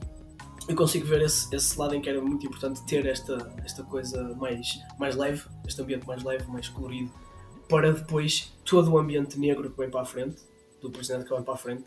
[0.68, 4.36] eu consigo ver esse, esse lado em que era muito importante ter esta, esta coisa
[4.36, 7.12] mais, mais leve, este ambiente mais leve, mais colorido,
[7.70, 10.42] para depois todo o ambiente negro que vem para a frente,
[10.82, 11.84] do presidente que vem para a frente,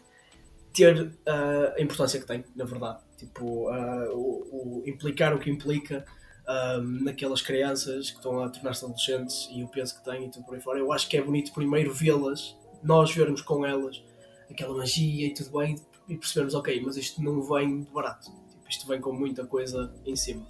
[0.78, 3.00] ter uh, a importância que tem, na verdade.
[3.16, 6.04] Tipo, uh, o, o, implicar o que implica
[6.46, 10.44] uh, naquelas crianças que estão a tornar-se adolescentes e o peso que têm e tudo
[10.44, 10.78] por aí fora.
[10.78, 14.00] Eu acho que é bonito primeiro vê-las, nós vermos com elas
[14.48, 15.76] aquela magia e tudo bem,
[16.08, 20.16] e percebermos, ok, mas isto não vem barato, tipo, isto vem com muita coisa em
[20.16, 20.46] cima.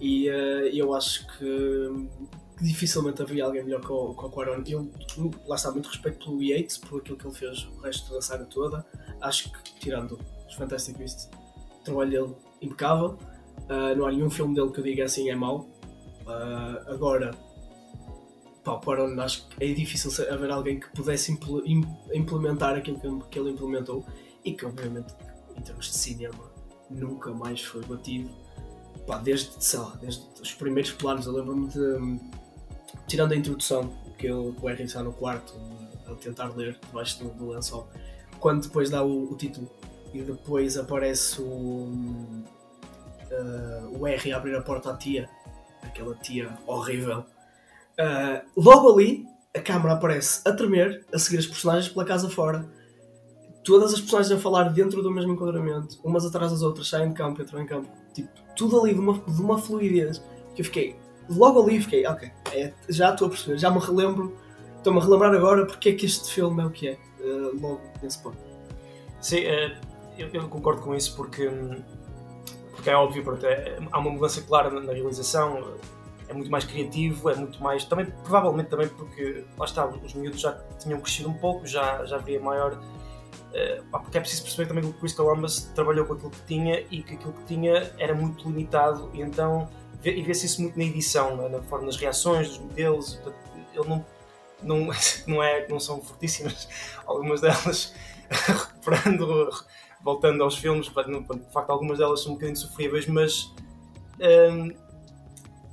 [0.00, 0.26] E
[0.72, 2.08] eu acho que
[2.60, 4.62] dificilmente havia alguém melhor que o, que o Quaron.
[4.66, 4.90] Eu,
[5.46, 8.44] lá está, muito respeito pelo Yates, por aquilo que ele fez o resto da saga
[8.44, 8.84] toda.
[9.20, 11.30] Acho que, tirando os Fantastic Beasts,
[11.80, 13.18] o trabalho dele impecável.
[13.64, 15.68] Uh, não há nenhum filme dele que eu diga assim é mau.
[16.22, 17.32] Uh, agora,
[18.62, 21.62] pá, o Quaron acho que é difícil haver alguém que pudesse impl
[22.12, 24.04] implementar aquilo que, que ele implementou
[24.44, 25.14] e que, obviamente,
[25.56, 26.50] em termos de cinema,
[26.90, 28.30] nunca mais foi batido.
[29.06, 32.20] Pá, desde, sei lá, desde os primeiros planos, eu lembro-me de
[33.10, 35.52] tirando a introdução, que, que o Harry está no quarto
[36.06, 37.88] a tentar ler debaixo do, do lençol,
[38.38, 39.68] quando depois dá o, o, título
[40.14, 41.44] e depois aparece o,
[43.32, 45.28] uh, o R a abrir a porta à tia,
[45.82, 47.24] aquela tia horrível,
[47.98, 52.64] uh, logo ali a câmera aparece a tremer, a seguir as personagens pela casa fora.
[53.64, 57.14] Todas as personagens a falar dentro do mesmo enquadramento, umas atrás das outras, saem de
[57.14, 60.22] campo, entram em campo, tipo, tudo ali de uma, de uma fluidez
[60.54, 60.96] que eu fiquei,
[61.28, 64.36] logo ali fiquei, ok, é, já estou a perceber, já me relembro,
[64.76, 67.80] estou-me a relembrar agora porque é que este filme é o que é, uh, logo
[68.02, 68.38] nesse ponto.
[69.20, 69.76] Sim, uh,
[70.18, 71.50] eu, eu, concordo com isso porque,
[72.72, 75.74] porque é óbvio, pronto, é, há uma mudança clara na, na, realização,
[76.28, 77.84] é muito mais criativo, é muito mais.
[77.84, 82.16] Também, provavelmente também porque lá está, os miúdos já tinham crescido um pouco, já, já
[82.16, 82.74] havia maior.
[82.74, 86.84] Uh, porque é preciso perceber também que o Chris Columbus trabalhou com aquilo que tinha
[86.88, 89.68] e que aquilo que tinha era muito limitado, e então
[90.04, 93.20] e vê-se isso muito na edição, na forma das reações, dos modelos.
[93.74, 94.04] Ele não,
[94.62, 94.88] não,
[95.26, 96.68] não, é, não são fortíssimas,
[97.06, 97.94] algumas delas,
[98.30, 99.50] recuperando,
[100.02, 103.52] voltando aos filmes, de facto, algumas delas são um bocadinho sofríveis, mas,
[104.50, 104.72] um,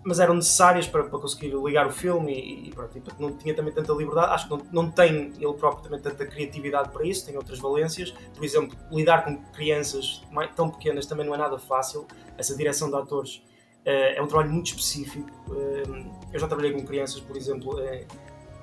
[0.04, 3.74] mas eram necessárias para, para conseguir ligar o filme e, e pronto, não tinha também
[3.74, 4.34] tanta liberdade.
[4.34, 8.12] Acho que não, não tem ele próprio também tanta criatividade para isso, tem outras valências.
[8.34, 10.22] Por exemplo, lidar com crianças
[10.56, 12.06] tão pequenas também não é nada fácil.
[12.38, 13.42] Essa direção de atores
[13.88, 15.30] é um trabalho muito específico.
[15.52, 18.06] Eh, eu já trabalhei com crianças, por exemplo, eh,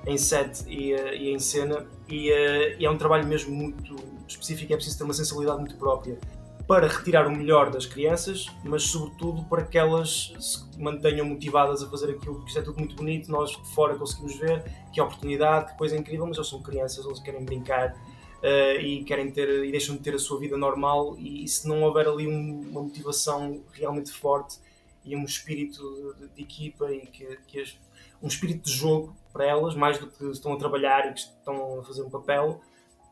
[0.05, 2.29] em set e, e em cena, e,
[2.77, 3.95] e, é um trabalho mesmo muito
[4.27, 4.71] específico.
[4.71, 6.19] É preciso ter uma sensibilidade muito própria
[6.67, 11.89] para retirar o melhor das crianças, mas sobretudo para que elas se mantenham motivadas a
[11.89, 15.71] fazer aquilo, porque isto é tudo muito bonito, nós de fora conseguimos ver que oportunidade,
[15.71, 17.95] que coisa incrível, mas eles são crianças, eles querem brincar
[18.41, 21.67] uh, e querem ter e deixam de ter a sua vida normal e, e se
[21.67, 24.57] não houver ali um, uma motivação realmente forte
[25.05, 27.77] e um espírito de, de equipa e que, que as,
[28.21, 31.79] um espírito de jogo para elas, mais do que estão a trabalhar e que estão
[31.79, 32.59] a fazer um papel,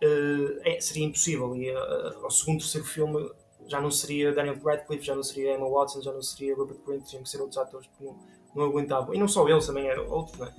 [0.02, 1.56] uh, é, seria impossível.
[1.56, 3.32] E uh, ao segundo, terceiro filme
[3.68, 7.06] já não seria Daniel Radcliffe, já não seria Emma Watson, já não seria Robert Grint,
[7.06, 8.18] tinham que ser outros atores porque não,
[8.56, 9.14] não aguentavam.
[9.14, 10.54] E não só eles, também eram outros, né?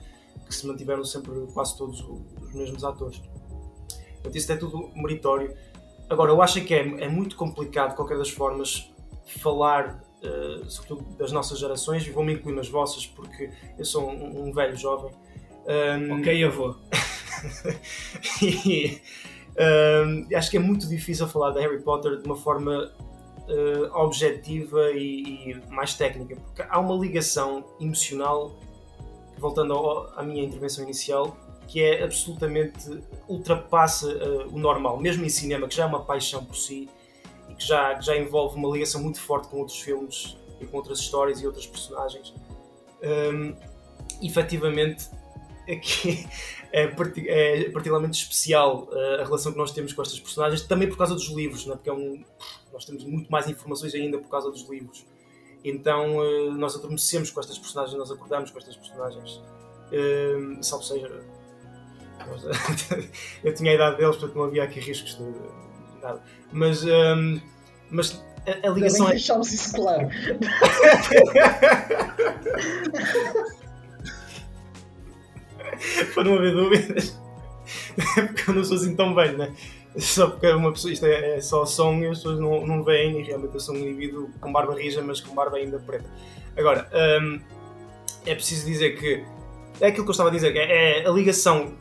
[0.47, 3.18] que se mantiveram sempre quase todos os mesmos atores.
[3.18, 5.57] Portanto, isso é tudo meritório.
[6.09, 8.90] Agora, eu acho que é, é muito complicado, de qualquer das formas,
[9.40, 14.49] falar uh, sobretudo das nossas gerações, e vou-me incluir nas vossas porque eu sou um,
[14.49, 15.11] um velho jovem.
[15.67, 16.75] Um, ok, avô.
[18.43, 19.01] e
[19.57, 22.93] um, acho que é muito difícil falar de Harry Potter de uma forma
[23.49, 28.59] uh, objetiva e, e, mais técnica, porque há uma ligação emocional,
[29.39, 35.29] voltando ao, à minha intervenção inicial, que é absolutamente ultrapassa uh, o normal, mesmo em
[35.29, 36.89] cinema, que já é uma paixão por si
[37.57, 41.40] que já, já envolve uma ligação muito forte com outros filmes e com outras histórias
[41.40, 42.35] e outras personagens.
[43.03, 43.55] Um,
[44.23, 45.09] efetivamente,
[45.69, 46.27] aqui
[46.73, 50.97] é, é particularmente especial uh, a relação que nós temos com estas personagens, também por
[50.97, 51.75] causa dos livros, né?
[51.75, 52.25] porque é um,
[52.73, 55.07] nós temos muito mais informações ainda por causa dos livros.
[55.64, 59.40] Então uh, nós adormecemos com estas personagens, nós acordamos com estas personagens.
[59.93, 61.09] Uh, salvo seja,
[63.45, 65.63] eu tinha a idade deles, portanto não havia aqui riscos de
[66.05, 66.23] nada.
[66.53, 67.40] Mas, um,
[67.90, 69.09] mas a, a ligação.
[69.09, 69.11] é...
[69.11, 70.09] deixámos isso claro.
[76.14, 77.19] Para não haver dúvidas.
[78.14, 79.55] porque eu não sou assim tão velho, né?
[79.97, 83.21] Só porque uma pessoa, isto é, é só som e as pessoas não, não veem
[83.21, 86.11] e realmente eu sou um indivíduo com barba rija, mas com barba ainda preta.
[86.57, 86.88] Agora,
[87.23, 87.40] hum,
[88.27, 89.25] é preciso dizer que
[89.81, 91.75] é aquilo que eu estava a dizer, é, é, a ligação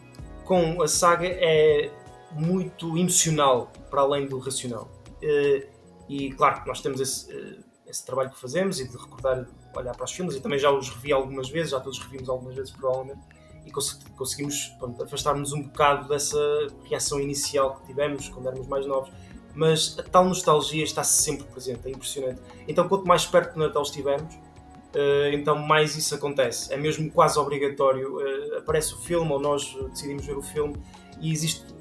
[0.45, 1.89] com a saga é
[2.31, 4.89] muito emocional para além do racional.
[5.21, 5.67] Uh,
[6.09, 9.45] e claro que nós temos esse, uh, esse trabalho que fazemos e de recordar,
[9.77, 12.55] olhar para os filmes, e também já os revi algumas vezes, já todos revimos algumas
[12.55, 13.21] vezes provavelmente,
[13.63, 16.39] e cons conseguimos afastar-nos um bocado dessa
[16.85, 19.11] reação inicial que tivemos quando éramos mais novos.
[19.53, 22.41] Mas a tal nostalgia está sempre presente, é impressionante.
[22.67, 26.73] Então, quanto mais perto do Natal estivermos, uh, então mais isso acontece.
[26.73, 28.17] É mesmo quase obrigatório.
[28.57, 30.75] Aparece o filme ou nós decidimos ver o filme
[31.21, 31.72] e existe.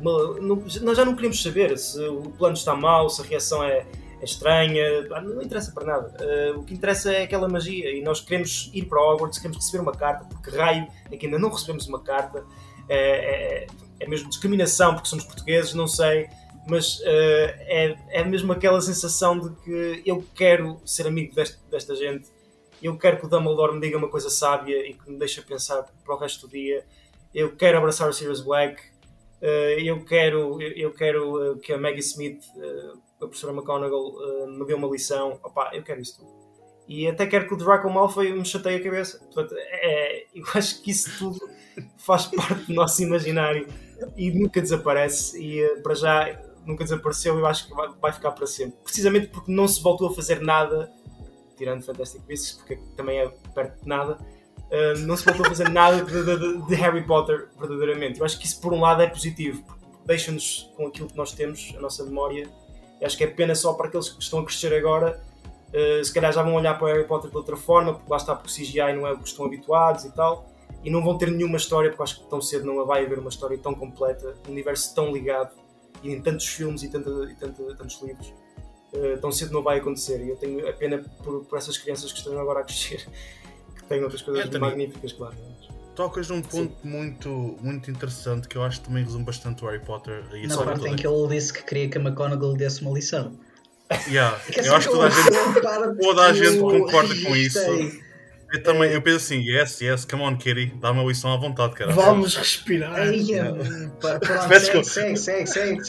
[0.00, 3.86] Nós já não queremos saber se o plano está mau, se a reação é,
[4.20, 6.16] é estranha, não interessa para nada.
[6.20, 9.82] Uh, o que interessa é aquela magia e nós queremos ir para Hogwarts, queremos receber
[9.82, 12.44] uma carta, porque raio é que ainda não recebemos uma carta.
[12.88, 13.66] É, é,
[14.00, 16.28] é mesmo discriminação porque somos portugueses, não sei,
[16.66, 21.94] mas uh, é, é mesmo aquela sensação de que eu quero ser amigo deste, desta
[21.94, 22.28] gente,
[22.82, 25.84] eu quero que o Dumbledore me diga uma coisa sábia e que me deixe pensar
[26.04, 26.84] para o resto do dia,
[27.34, 28.80] eu quero abraçar o Sirius Black,
[29.40, 32.44] eu quero, eu, quero uh, que a Maggie Smith
[33.16, 36.38] a professora McGonagall me deu uma lição, opá, eu quero isso tudo.
[36.88, 39.18] E até quero que o Draco Malfoy me chateie a cabeça.
[39.18, 41.38] Portanto, é, eu acho que isso tudo
[41.98, 43.68] faz parte do nosso imaginário
[44.16, 45.38] e nunca desaparece.
[45.38, 48.78] E para já nunca desapareceu, eu acho que vai, vai, ficar para sempre.
[48.82, 50.90] Precisamente porque não se voltou a fazer nada,
[51.56, 54.18] tirando Fantastic Beasts, porque também é perto de nada.
[54.68, 58.20] Uh, não se voltou a fazer nada de, de, de, Harry Potter verdadeiramente.
[58.20, 61.32] Eu acho que isso, por um lado, é positivo, porque deixa-nos com aquilo que nós
[61.32, 62.48] temos, a nossa memória,
[63.02, 65.22] acho que é pena só para aqueles que estão a crescer agora.
[65.68, 68.18] Uh, se calhar já vão olhar para o Harry Potter de outra forma, porque lá
[68.18, 70.46] está, porque o CGI não é o que estão habituados e tal,
[70.84, 73.30] e não vão ter nenhuma história, porque acho que tão cedo não vai haver uma
[73.30, 75.52] história tão completa, um universo tão ligado,
[76.02, 78.34] e em tantos filmes e, e tantos livros.
[78.92, 82.12] Uh, tão cedo não vai acontecer, e eu tenho a pena por, por essas crianças
[82.12, 83.06] que estão agora a crescer,
[83.88, 85.34] têm outras coisas Anthony, magníficas, claro.
[85.94, 89.84] Tocas num ponto muito, muito interessante que eu acho que também resume bastante o Harry
[89.84, 90.22] Potter.
[90.32, 93.32] E Na parte em que ele disse que queria que a McGonagall desse uma lição.
[94.06, 97.58] Yeah, eu acho que toda a gente, toda a gente concorda com isso.
[98.50, 101.74] Eu também, eu penso assim, yes, yes, come on, Kitty, dá uma lição à vontade,
[101.74, 101.92] cara.
[101.92, 102.94] Vamos respirar.
[104.84, 105.80] Segue, segue, segue,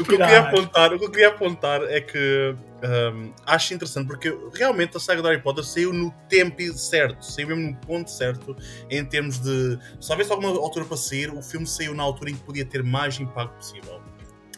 [0.00, 4.06] o que eu queria apontar, o que eu queria apontar é que um, acho interessante
[4.06, 8.10] porque realmente a saga do Harry Potter saiu no tempo certo, saiu mesmo no ponto
[8.10, 8.56] certo
[8.90, 9.78] em termos de.
[10.00, 12.82] Se houvesse alguma altura para sair, o filme saiu na altura em que podia ter
[12.82, 14.00] mais impacto possível.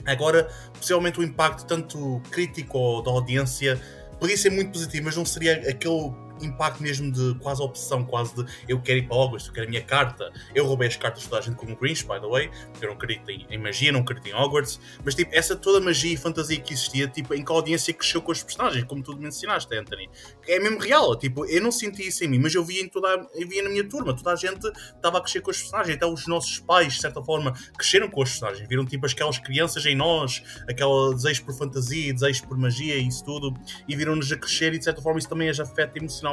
[0.07, 3.81] Agora, possivelmente o impacto tanto crítico ou da audiência
[4.19, 6.13] podia ser muito positivo, mas não seria aquele
[6.45, 9.71] impacto mesmo de quase obsessão, quase de eu quero ir para Hogwarts, eu quero a
[9.71, 10.33] minha carta.
[10.55, 12.91] Eu roubei as cartas de toda a gente como Grinch, by the way, porque eu
[12.91, 16.17] não acredito em, em magia, não acredito em Hogwarts, mas tipo, essa toda magia e
[16.17, 19.75] fantasia que existia, tipo, em que a audiência cresceu com os personagens, como tu mencionaste,
[19.75, 20.09] Anthony.
[20.47, 23.09] É mesmo real, tipo, eu não senti isso em mim, mas eu via em toda
[23.09, 25.97] a, eu via na minha turma, toda a gente estava a crescer com os personagens,
[25.97, 29.85] até os nossos pais, de certa forma, cresceram com os personagens, viram tipo aquelas crianças
[29.87, 33.55] em nós, aquele desejo por fantasia, desejo por magia e isso tudo,
[33.87, 36.28] e viram-nos a crescer e de certa forma isso também as afeta emocionalmente.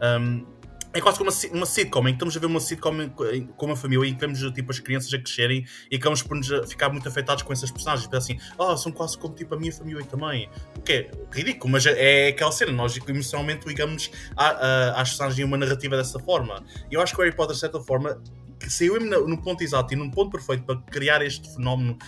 [0.00, 0.54] Um,
[0.94, 3.08] é quase como uma, uma sitcom, em que estamos a ver uma sitcom
[3.56, 6.48] com uma família e que vemos tipo, as crianças a crescerem e acabamos por nos
[6.70, 8.06] ficar muito afetados com essas personagens.
[8.06, 10.48] Porque assim, oh, são quase como tipo a minha família também.
[10.76, 15.56] O que é ridículo, mas é, aquela cena, nós emocionalmente ligamos às personagens em uma
[15.56, 16.62] narrativa dessa forma.
[16.88, 18.22] E eu acho que o Harry Potter, de certa forma,
[18.68, 21.98] saiu no ponto exato e num ponto perfeito para criar este fenómeno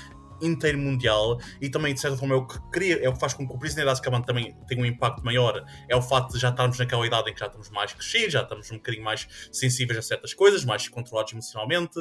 [0.43, 3.35] inteiro mundial e também de certa forma é o que cria, é o que faz
[3.35, 5.65] com que o Prisioneiro de Azkaban também tenha um impacto maior.
[5.89, 8.43] É o facto de já estarmos naquela idade em que já estamos mais crescidos, já
[8.43, 11.99] estamos um bocadinho mais sensíveis a certas coisas, mais controlados emocionalmente.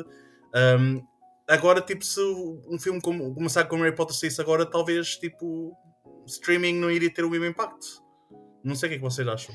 [0.79, 1.03] Um,
[1.47, 5.75] agora tipo se um filme como saga como Harry Potter saísse agora talvez tipo
[6.25, 7.85] streaming não iria ter o mesmo impacto.
[8.63, 9.53] Não sei o que é que vocês acham.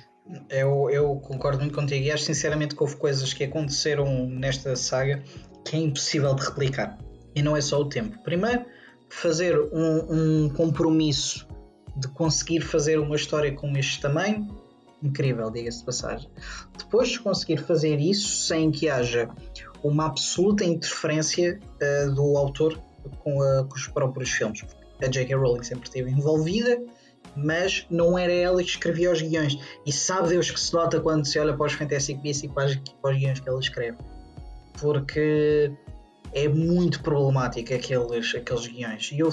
[0.48, 5.24] Eu, eu concordo muito contigo e acho sinceramente que houve coisas que aconteceram nesta saga
[5.64, 6.96] que é impossível de replicar
[7.34, 8.18] e não é só o tempo.
[8.22, 8.64] Primeiro,
[9.08, 11.46] fazer um, um compromisso
[11.96, 14.46] de conseguir fazer uma história com este tamanho,
[15.02, 16.30] incrível, diga-se de passagem.
[16.78, 19.28] Depois de conseguir fazer isso sem que haja
[19.82, 22.78] uma absoluta interferência uh, do autor
[23.20, 24.64] com, a, com, os próprios filmes.
[25.02, 25.34] A J.K.
[25.34, 26.78] Rowling sempre esteve envolvida,
[27.34, 29.58] mas não era ela que escrevia os guiões.
[29.86, 32.70] E sabe Deus que se nota quando se olha para os Fantastic Beasts e para,
[33.00, 33.96] para os guiões que ela escreve.
[34.78, 35.72] Porque
[36.32, 39.10] é muito problemático aqueles, aqueles guiões.
[39.12, 39.30] E eu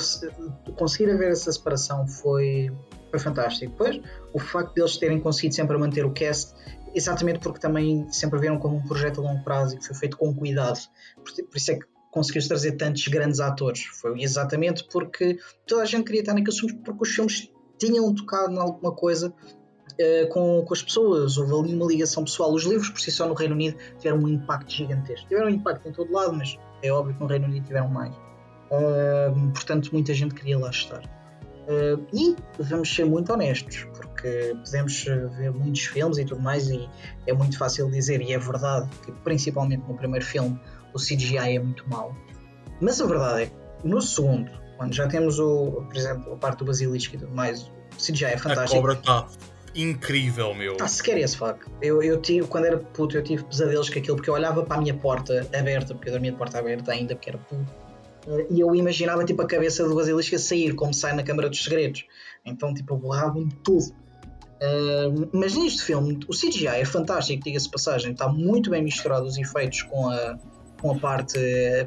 [0.75, 2.71] conseguir haver essa separação foi,
[3.09, 3.71] foi fantástico.
[3.71, 4.01] Depois,
[4.33, 6.53] o facto de eles terem conseguido sempre manter o cast,
[6.93, 10.17] exatamente porque também sempre viram como um projeto a longo prazo e que foi feito
[10.17, 10.79] com cuidado.
[11.15, 13.83] Por, por isso é que conseguiu trazer tantos grandes atores.
[13.83, 15.37] Foi exatamente porque
[15.67, 19.33] toda a gente queria estar naqueles filmes, porque os filmes tinham tocado em alguma coisa
[19.99, 22.53] uh, com, com as pessoas, houve ali uma ligação pessoal.
[22.53, 25.27] Os livros, por si só, no Reino Unido, tiveram um impacto gigantesco.
[25.27, 28.15] Tiveram um impacto em todo lado, mas é óbvio que no Reino Unido tiveram mais.
[28.15, 31.01] Uh, portanto, muita gente queria lá estar.
[31.67, 36.89] Uh, e vamos ser muito honestos, porque podemos ver muitos filmes e tudo mais, e
[37.25, 40.57] é muito fácil dizer, e é verdade, que principalmente no primeiro filme
[40.93, 42.15] o CGI é muito mau.
[42.79, 46.59] Mas a verdade é que no segundo, quando já temos o, por exemplo, a parte
[46.59, 48.77] do basilisco e tudo mais, o CGI é fantástico.
[48.77, 49.27] A cobra está
[49.77, 50.73] incrível, meu.
[50.73, 51.65] Está sequer esse fuck.
[51.81, 54.77] Eu, eu tive, quando era puto, eu tive pesadelos com aquilo, porque eu olhava para
[54.77, 57.73] a minha porta aberta, porque eu dormia de porta aberta ainda, porque era puto.
[58.27, 61.63] Eh, e eu imaginava tipo a cabeça do basilisco sair, como sai na Câmara dos
[61.63, 62.05] Segredos.
[62.43, 63.85] Então, tipo, eu borrava-me tudo.
[64.57, 69.37] Uh, mas neste filme, o CGI é fantástico, diga-se passagem, está muito bem misturado os
[69.37, 70.35] efeitos com a,
[70.81, 71.39] com a parte,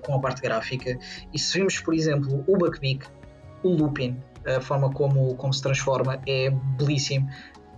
[0.05, 0.97] com a parte gráfica.
[1.34, 3.07] E se vimos, por exemplo, o Buckbeak,
[3.64, 4.16] o Lupin,
[4.47, 7.28] a forma como, como se transforma é belíssimo.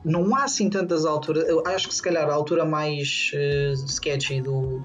[0.04, 1.48] Não há assim tantas alturas.
[1.48, 4.82] Eu acho que se calhar a altura mais uh, sketchy do,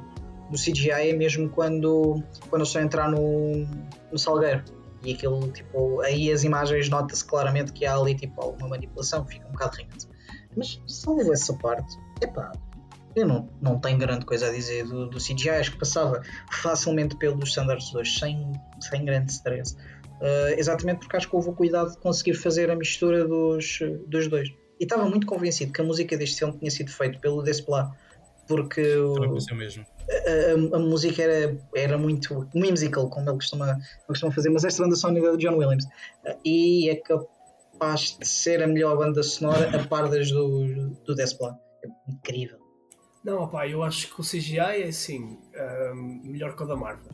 [0.49, 3.65] do CGI é mesmo quando, quando a entrar no,
[4.11, 4.63] no Salgueiro.
[5.03, 9.47] E aquilo, tipo, aí as imagens nota-se claramente que há ali tipo, alguma manipulação, fica
[9.47, 10.07] um bocado ringante.
[10.55, 12.51] Mas salvo essa parte, epá,
[13.15, 17.15] eu não, não tenho grande coisa a dizer do, do CGI, acho que passava facilmente
[17.17, 19.75] pelos standards 2 sem, sem grande stress.
[20.19, 24.27] Uh, exatamente porque acho que houve o cuidado de conseguir fazer a mistura dos, dos
[24.27, 24.49] dois.
[24.79, 27.91] E estava muito convencido que a música deste filme tinha sido feita pelo Desplat,
[28.47, 29.85] porque o, mesmo.
[30.09, 34.63] A, a, a, música era, era muito musical, como ele costuma, ele costuma fazer, mas
[34.63, 35.85] esta banda sonora é do John Williams.
[36.45, 41.57] E é capaz de ser a melhor banda sonora a par das do, do Desplat.
[41.83, 42.59] É incrível.
[43.23, 45.37] Não, opá, eu acho que o CGI é assim,
[45.93, 47.11] um, melhor que o da Marvel.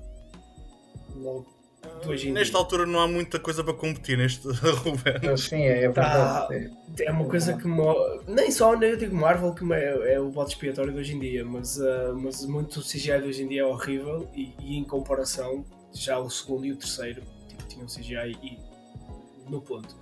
[1.16, 1.53] Logo,
[2.32, 4.48] Nesta altura não há muita coisa para competir neste
[4.84, 5.38] Ruben.
[5.38, 6.50] Sim, é, é tá,
[7.00, 7.96] É uma coisa que mo...
[8.28, 11.46] nem só eu digo Marvel que é, é o bode expiatório de hoje em dia,
[11.46, 15.66] mas, uh, mas muito CGI de hoje em dia é horrível e, e, em comparação
[15.94, 18.60] já o segundo e o terceiro tipo, tinham CGI e
[19.50, 19.96] no ponto.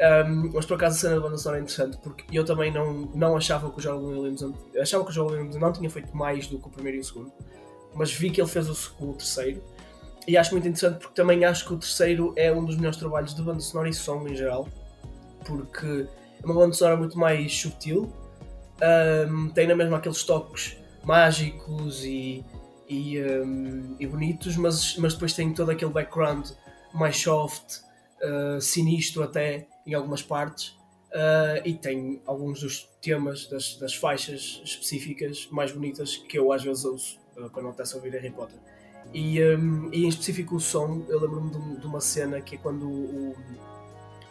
[0.00, 3.10] Um, mas por acaso a cena da banda sonora é interessante porque eu também não,
[3.14, 4.44] não achava que o John Williams
[4.80, 7.04] achava que o John Williams não tinha feito mais do que o primeiro e o
[7.04, 7.32] segundo,
[7.94, 9.60] mas vi que ele fez o, o terceiro
[10.28, 13.34] e acho muito interessante porque também acho que o terceiro é um dos melhores trabalhos
[13.34, 14.68] de banda sonora e som em geral,
[15.46, 16.06] porque
[16.42, 18.12] é uma banda sonora muito mais subtil,
[19.30, 22.44] um, tem na mesma aqueles toques mágicos e,
[22.86, 26.50] e, um, e, bonitos, mas, mas depois tem todo aquele background
[26.92, 27.78] mais soft,
[28.22, 30.76] uh, sinistro até, em algumas partes
[31.08, 36.62] uh, e tem alguns dos temas das, das, faixas específicas mais bonitas que eu às
[36.62, 38.58] vezes ouço uh, quando acontece a ouvir Harry Potter.
[39.12, 42.58] E, um, e em específico o som, eu lembro-me de, de, uma cena que é
[42.58, 43.36] quando o,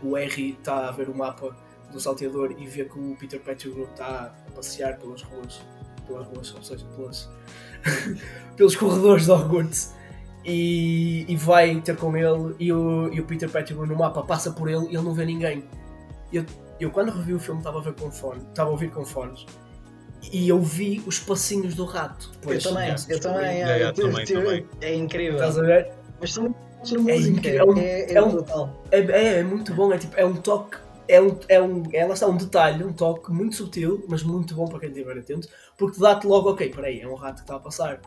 [0.03, 1.55] o Harry está a ver o mapa
[1.91, 5.61] do salteador e vê que o Peter Pettigrew está a passear pelas ruas,
[6.05, 7.29] pelas ruas, ou seja, pelas,
[8.55, 9.95] pelos corredores de Hogwarts
[10.45, 14.51] e, e vai ter com ele e o, e o Peter Pettigrew no mapa passa
[14.51, 15.63] por ele e ele não vê ninguém.
[16.31, 16.45] Eu,
[16.79, 19.45] eu quando revi o filme estava a ver com fone, estava a ouvir com fones
[20.31, 22.31] e eu vi os passinhos do rato.
[22.33, 24.65] Depois, eu também, eu também, é, eu, também, também.
[24.81, 25.35] é incrível.
[25.35, 25.91] Estás a ver?
[26.19, 26.55] Mas são
[27.07, 28.37] é incrível, é, é, é, um,
[28.91, 32.13] é, é, é, muito bom, é tipo, é um toque, é um, é um, ela
[32.13, 35.99] está um detalhe, um toque muito sutil, mas muito bom para quem estiver atento, porque
[35.99, 37.99] dá-te logo, ok, peraí, é um rato que está a passar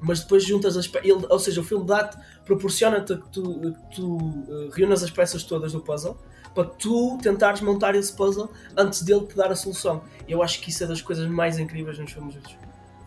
[0.00, 1.24] mas depois juntas as peças.
[1.30, 3.42] Ou seja, o filme dá-te, proporciona-te que tu,
[3.72, 6.18] que tu uh, reúnas as peças todas do puzzle
[6.54, 10.02] para tu tentares montar esse puzzle antes dele te dar a solução.
[10.28, 12.36] Eu acho que isso é das coisas mais incríveis nos filmes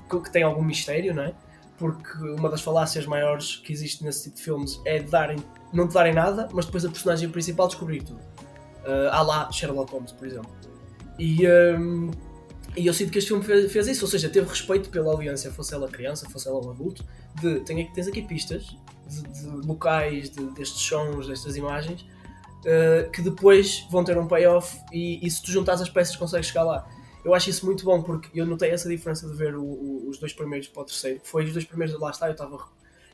[0.09, 1.33] que, que tem algum mistério, não é?
[1.77, 5.37] Porque uma das falácias maiores que existe nesse tipo de filmes é darem,
[5.71, 8.19] não te darem nada, mas depois a personagem principal descobrir tudo.
[8.83, 10.51] Uh, lá Sherlock Holmes, por exemplo.
[11.17, 11.47] E.
[11.47, 12.11] Um,
[12.75, 15.51] e eu sinto que este filme fez, fez, isso, ou seja, teve respeito pela audiência,
[15.51, 17.03] fosse ela criança, fosse ela um adulto,
[17.41, 18.77] de tens aqui pistas
[19.07, 22.05] de, de locais, de, destes sons, destas imagens,
[22.59, 26.47] uh, que depois vão ter um payoff e, e se tu juntares as peças consegues
[26.47, 26.87] chegar lá.
[27.23, 30.17] Eu acho isso muito bom porque eu notei essa diferença de ver o, o, os
[30.17, 31.19] dois primeiros para o terceiro.
[31.23, 32.57] Foi os dois primeiros, lá está, eu estava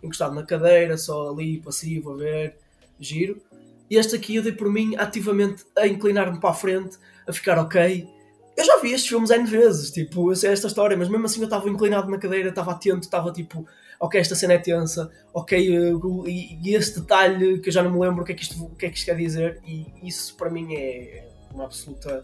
[0.03, 2.57] encostado na cadeira, só ali, passivo, a ver,
[2.99, 3.41] giro.
[3.89, 7.57] E este aqui eu dei por mim ativamente a inclinar-me para a frente, a ficar
[7.57, 8.07] ok,
[8.55, 11.39] eu já vi estes filmes N vezes, tipo, eu sei esta história, mas mesmo assim
[11.39, 13.65] eu estava inclinado na cadeira, estava atento, estava tipo,
[14.03, 17.89] ok, esta cena é tensa, ok, uh, e, e, esse detalhe que eu já não
[17.89, 19.87] me lembro o que é que isto, o que é que isto quer dizer, e
[20.03, 22.21] isso para mim é, uma absoluta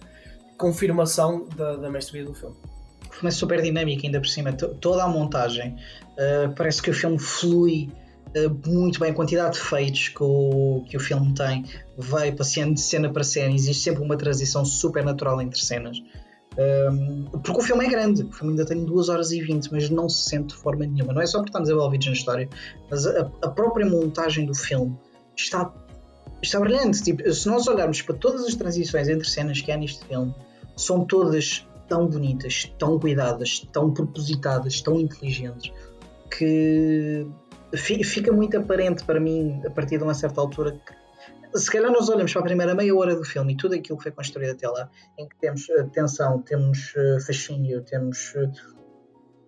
[0.57, 2.57] confirmação da, da mestria do filme.
[3.09, 5.77] Filme é super dinâmico, ainda por cima, toda a montagem.
[6.11, 7.89] Uh, parece que o filme flui
[8.35, 11.63] uh, muito bem, a quantidade de feitos que o, que o filme tem
[11.97, 16.03] vai passeando de cena para cena, existe sempre uma transição super natural entre cenas.
[16.59, 19.89] Um, porque o filme é grande, o filme ainda tem 2 horas e 20, mas
[19.89, 21.13] não se sente de forma nenhuma.
[21.13, 22.49] Não é só porque estamos envolvidos na história,
[22.91, 24.97] mas a, a própria montagem do filme
[25.37, 25.71] está,
[26.41, 27.01] está brilhante.
[27.01, 30.35] Tipo, se nós olharmos para todas as transições entre cenas que há neste filme,
[30.75, 35.71] são todas tão bonitas, tão cuidadas, tão propositadas, tão inteligentes,
[36.29, 37.25] que
[38.03, 40.98] fica muito aparente para mim, a partir de uma certa altura, que
[41.53, 44.03] se calhar nós olhamos para a primeira meia hora do filme e tudo aquilo que
[44.03, 48.51] foi construído até lá, em que temos uh, tensão, temos uh, fascínio, temos, uh,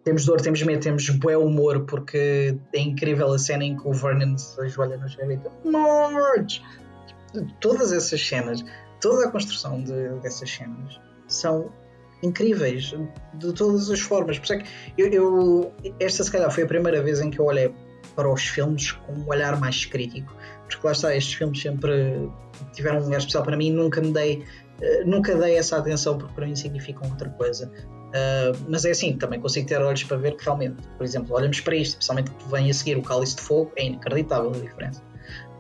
[0.04, 3.94] temos dor, temos medo, temos bué humor, porque é incrível a cena em que o
[3.94, 6.62] Vernon se ajoelha no chão e grita Marge!
[7.60, 8.64] Todas essas cenas,
[9.00, 11.72] toda a construção de, dessas cenas são
[12.24, 12.94] incríveis
[13.36, 14.38] de todas as formas.
[14.38, 17.40] Por isso é que eu, eu, esta se calhar foi a primeira vez em que
[17.40, 17.74] eu olhei
[18.16, 20.36] para os filmes com um olhar mais crítico
[20.76, 22.30] porque lá está, estes filmes sempre
[22.74, 26.34] tiveram um lugar especial para mim, nunca me dei, uh, nunca dei essa atenção porque
[26.34, 27.72] para mim significam outra coisa.
[28.12, 31.62] Uh, mas é assim, também consigo ter olhos para ver que realmente, por exemplo, olhamos
[31.62, 35.02] para isto, especialmente que vem a seguir o Cálice de Fogo, é inacreditável a diferença.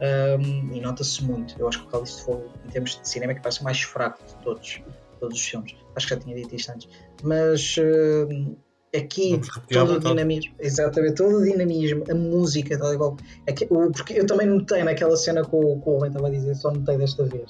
[0.02, 1.56] Um, e nota-se muito.
[1.60, 3.82] Eu acho que o Cálice de Fogo, em termos de cinema, é que parece mais
[3.82, 4.82] fraco de todos,
[5.20, 5.76] todos os filmes.
[5.96, 6.90] Acho que já tinha dito isto antes.
[7.24, 8.58] Mas uh,
[8.96, 9.40] aqui
[9.70, 13.18] todo o dinamismo, exatamente, todo o dinamismo, a música, tal igual.
[13.48, 16.56] É o, porque eu também notei naquela cena que o, que o estava a dizer,
[16.56, 17.50] só notei desta vez.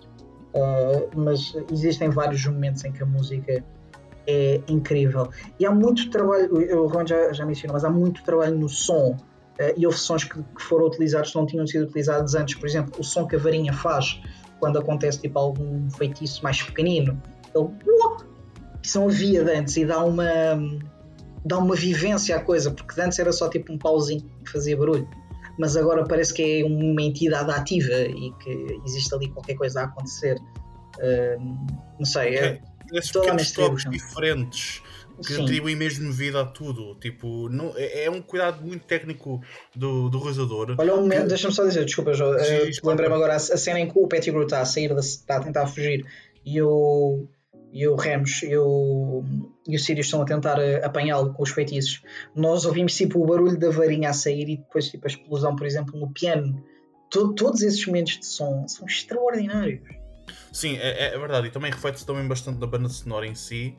[0.54, 3.64] Uh, mas existem vários momentos em que a música
[4.28, 5.30] é incrível.
[5.60, 9.18] E há muito trabalho, o Ron já, já mencionou, mas há muito trabalho no som.
[9.60, 12.56] Uh, e houve sons que, que, foram utilizados que não tinham sido utilizados antes.
[12.56, 14.22] Por exemplo, o som que a varinha faz
[14.60, 17.20] quando acontece tipo, algum feitiço mais pequenino.
[17.56, 17.68] Ele,
[18.84, 20.24] isso não havia de antes e dá uma
[21.46, 25.08] dá uma vivência à coisa, porque antes era só tipo um pauzinho que fazia barulho,
[25.58, 29.84] mas agora parece que é uma entidade ativa e que existe ali qualquer coisa a
[29.86, 30.38] acontecer.
[30.98, 31.68] Uh,
[31.98, 32.62] não sei, é, é
[32.94, 34.82] esses pequenos toques diferentes
[35.26, 35.44] que Sim.
[35.44, 36.96] atribuem mesmo vida a tudo.
[36.96, 39.42] Tipo, não, é, é um cuidado muito técnico
[39.76, 40.76] do, do realizador.
[40.78, 41.28] Olha um momento, que...
[41.28, 42.36] deixa-me só dizer, desculpa, João.
[42.84, 45.40] Lembrei-me agora a, a cena em que o Pettigrew está a sair, da, está a
[45.42, 46.06] tentar fugir
[46.46, 47.28] e o
[47.72, 49.24] e o Remus e o,
[49.68, 52.02] e o Sirius estão a tentar eh, apanhá-lo com os feitiços,
[52.36, 55.66] nós ouvimos tipo o barulho da varinha a sair e depois tipo a explosão, por
[55.66, 56.64] exemplo, no piano.
[57.10, 59.82] todos esses momentos de som são extraordinários.
[60.52, 63.76] Sim, é, é verdade, e também reflete-se também bastante da banda sonora em si.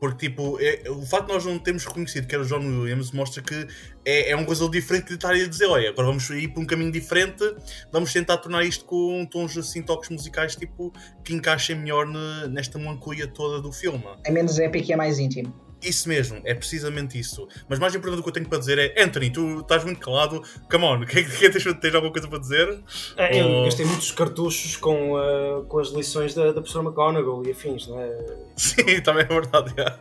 [0.00, 3.10] Porque, tipo, é, o facto de nós não termos reconhecido que era o John Williams
[3.10, 3.66] mostra que
[4.04, 6.66] é, é um coisa diferente de estar a dizer: olha, agora vamos ir para um
[6.66, 7.44] caminho diferente,
[7.92, 10.92] vamos tentar tornar isto com tons assim, toques musicais, tipo,
[11.24, 12.06] que encaixem melhor
[12.48, 14.04] nesta melancolia toda do filme.
[14.24, 15.67] É menos épico e é mais íntimo.
[15.82, 17.46] Isso mesmo, é precisamente isso.
[17.68, 20.42] Mas mais importante do que eu tenho para dizer é: Anthony, tu estás muito calado,
[20.70, 22.80] come on, que, que, tens, tens alguma coisa para dizer?
[23.16, 27.52] É, eu gastei muitos cartuchos com, uh, com as lições da, da professora McGonagall e
[27.52, 28.16] afins, não é?
[28.56, 29.72] Sim, também é verdade.
[29.76, 29.98] Yeah.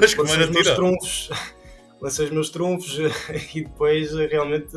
[0.00, 1.30] Mas lancei os meus trunfos,
[2.00, 2.98] lancei os meus trunfos
[3.54, 4.76] e depois realmente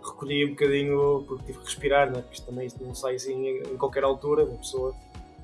[0.00, 2.20] recolhi um bocadinho porque tive que respirar, né?
[2.20, 4.94] porque isto também isto não sai assim em qualquer altura, uma pessoa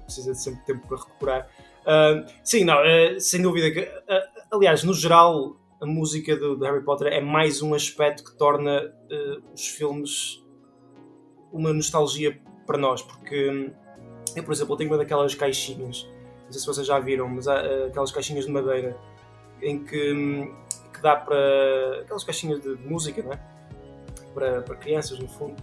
[0.05, 1.49] precisa de sempre tempo para recuperar.
[1.85, 3.81] Uh, sim, não, uh, sem dúvida que.
[3.81, 8.37] Uh, aliás, no geral, a música do, do, Harry Potter é mais um aspecto que
[8.37, 8.93] torna
[9.53, 10.43] os filmes
[11.53, 13.71] uma nostalgia para nós, porque hum,
[14.35, 16.09] eu, por exemplo, tenho uma daquelas caixinhas,
[16.45, 18.97] não sei se vocês já viram, mas há aquelas caixinhas de madeira
[19.61, 20.55] em que, hum,
[20.93, 22.01] que dá para.
[22.03, 23.41] aquelas caixinhas de, de música, não é?
[24.33, 25.55] Para, para crianças, no fundo,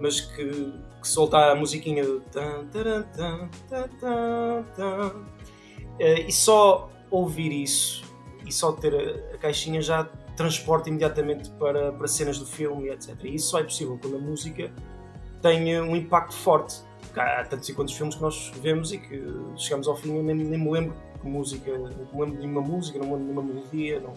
[0.00, 2.66] mas que, que solta a musiquinha tan,
[5.98, 8.05] Uh, e só ouvir isso
[8.46, 8.94] e só ter
[9.34, 10.04] a, caixinha já
[10.36, 13.16] transporta imediatamente para, para cenas do filme, etc.
[13.24, 14.72] E isso só é possível quando a música
[15.42, 16.80] tem um impacto forte.
[17.14, 19.22] Há tantos e quantos filmes que nós vemos e que
[19.56, 22.60] chegamos ao fim e nem, nem me lembro de música, não me lembro de nenhuma
[22.60, 24.12] música, não me lembro de nenhuma melodia, não,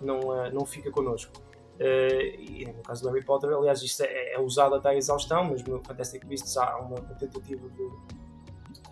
[0.00, 1.32] não, uh, não fica connosco.
[1.78, 5.44] Uh, e no caso do Harry Potter, aliás, isto é, é usado até à exaustão,
[5.44, 7.82] mas no Fantastic Beasts há uma, tentativa de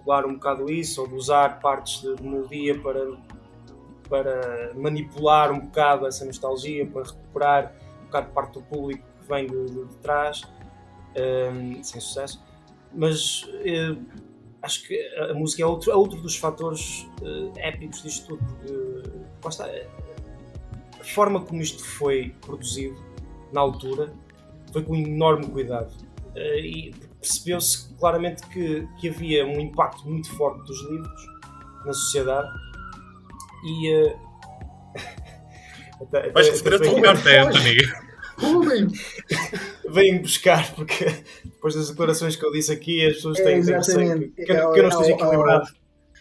[0.07, 3.01] manipular um bocado isso, ou de usar partes de melodia para,
[4.09, 9.47] para manipular um bocado essa nostalgia, para recuperar um bocado parte do público que vem
[9.47, 10.43] de, de, de trás,
[11.17, 12.43] um, sem sucesso.
[12.93, 14.01] Mas uh,
[14.63, 14.99] acho que
[15.31, 18.45] a música é outro, é outro dos fatores uh, épicos disto tudo,
[19.41, 19.67] porque está,
[21.01, 22.97] a forma como isto foi produzido
[23.53, 24.13] na altura
[24.73, 25.93] foi com enorme cuidado.
[26.35, 31.27] Uh, e percebeu-se claramente que, que havia um impacto muito forte dos livros
[31.85, 32.49] na sociedade
[33.67, 34.17] e.
[35.99, 37.79] Uh, até, Vais receber a tua carta, Anthony.
[39.89, 41.07] Vêm buscar, porque
[41.43, 44.53] depois das declarações que eu disse aqui, as pessoas têm, é, têm que, que, que,
[44.53, 45.69] eu, que eu não esteja equilibrado.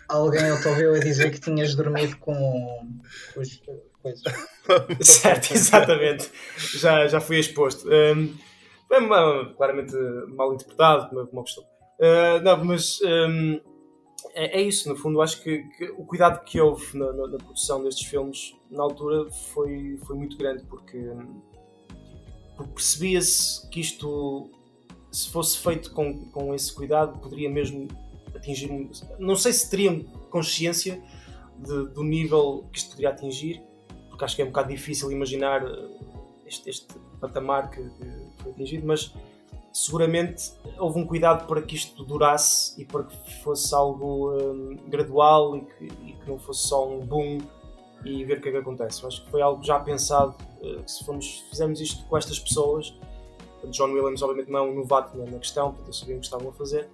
[0.07, 2.87] Alguém te ouviu a dizer que tinhas dormido com
[3.35, 3.61] os
[4.01, 4.23] coisas.
[5.01, 6.31] certo, exatamente.
[6.57, 7.89] Já, já fui exposto.
[7.89, 8.33] Um,
[9.57, 9.93] claramente
[10.35, 11.63] mal interpretado, como, como gostou.
[11.99, 13.59] Uh, não, mas um,
[14.33, 17.37] é, é, isso, no fundo, acho que, que o cuidado que houve na, na, na,
[17.37, 20.99] produção destes filmes na altura foi, foi muito grande, porque,
[22.55, 24.49] porque percebia-se que isto,
[25.11, 27.87] se fosse feito com, com esse cuidado, poderia mesmo
[28.35, 28.69] atingir.
[29.19, 31.01] Não sei se teriam consciência
[31.57, 33.61] de, do nível que isto poderia atingir,
[34.09, 35.63] porque acho que é um bocado difícil imaginar
[36.45, 36.87] este, este
[37.19, 39.13] patamar que, que foi atingido, mas
[39.75, 45.57] seguramente houve um cuidado para que isto durasse e para que fosse algo um, gradual
[45.57, 47.39] e que, e que, não fosse só um boom
[48.05, 49.05] e ver o que é que acontece.
[49.05, 52.97] Acho que foi algo já pensado, uh, que se formos, fizermos isto com estas pessoas,
[53.65, 56.49] John Williams obviamente não é um novato na, questão, portanto eles sabiam o que estavam
[56.49, 56.89] a fazer,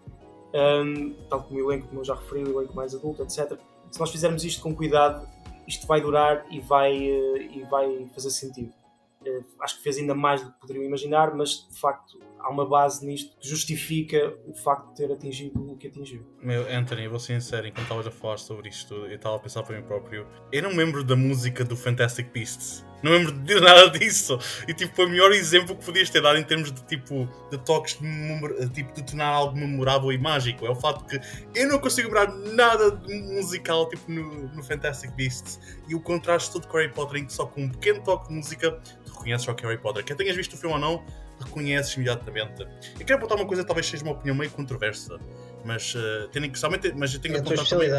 [0.52, 3.60] um, tal como o elenco, como eu já referi, o elenco mais adulto, etc.
[3.92, 5.28] Se nós fizermos isto com cuidado,
[5.68, 8.74] isto vai durar e vai, uh, e vai fazer sentido.
[9.22, 12.68] Uh, acho que fez ainda mais do que poderiam imaginar, mas de facto há uma
[12.68, 16.26] base nisto que justifica o facto de ter atingido o que atingiu.
[16.42, 19.64] Meu, Anthony, vou ser sincero, enquanto estavas a falar sobre isto, eu estava a pensar
[19.64, 20.28] para mim próprio.
[20.52, 22.86] Eu não lembro da música do Fantastic Beasts.
[23.04, 24.38] Não lembro de nada disso.
[24.68, 27.58] E tipo, foi o melhor exemplo que podias ter dado em termos de tipo de
[27.60, 30.66] toques de, tipo, de tornar algo memorável e mágico.
[30.66, 31.20] É o facto que
[31.60, 35.60] eu não consigo lembrar nada de musical tipo, no, no Fantastic Beasts.
[35.88, 38.36] E o contraste todo com Harry Potter, em que só com um pequeno toque de
[38.36, 38.72] música
[39.04, 40.04] tu reconheces só que é Harry Potter.
[40.04, 41.04] Quer tenhas visto o filme ou não,
[41.42, 42.62] reconheces imediatamente.
[43.00, 45.18] Eu quero apontar uma coisa, talvez seja uma opinião meio controversa,
[45.66, 47.90] mas uh, tendo que somente, mas eu tenho que é apontar também.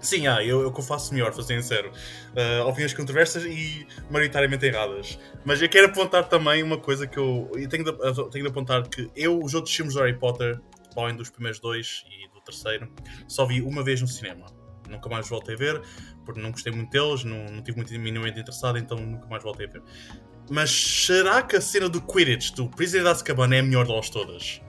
[0.00, 1.90] Sim, ah, eu, eu que faço melhor, ser sincero.
[2.30, 5.18] Uh, opiniões controversas e maioritariamente erradas.
[5.44, 7.50] Mas eu quero apontar também uma coisa que eu.
[7.54, 7.92] eu tenho, de,
[8.30, 10.60] tenho de apontar que eu, os outros filmes do Harry Potter,
[10.96, 12.88] além dos primeiros dois e do terceiro,
[13.26, 14.46] só vi uma vez no cinema.
[14.88, 15.82] Nunca mais voltei a ver,
[16.24, 19.66] porque não gostei muito deles, não, não tive muito minimamente interessado, então nunca mais voltei
[19.66, 19.82] a ver.
[20.50, 24.08] Mas será que a cena do Quidditch do Prisoner de Azkaban é a melhor delas
[24.08, 24.60] todas?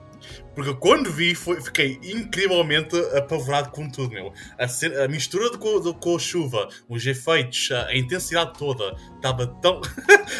[0.54, 4.32] Porque quando vi, foi, fiquei incrivelmente apavorado com tudo, meu.
[4.58, 8.94] A, cena, a mistura de, de, com a chuva, os efeitos, a, a intensidade toda,
[9.16, 9.80] estava tão.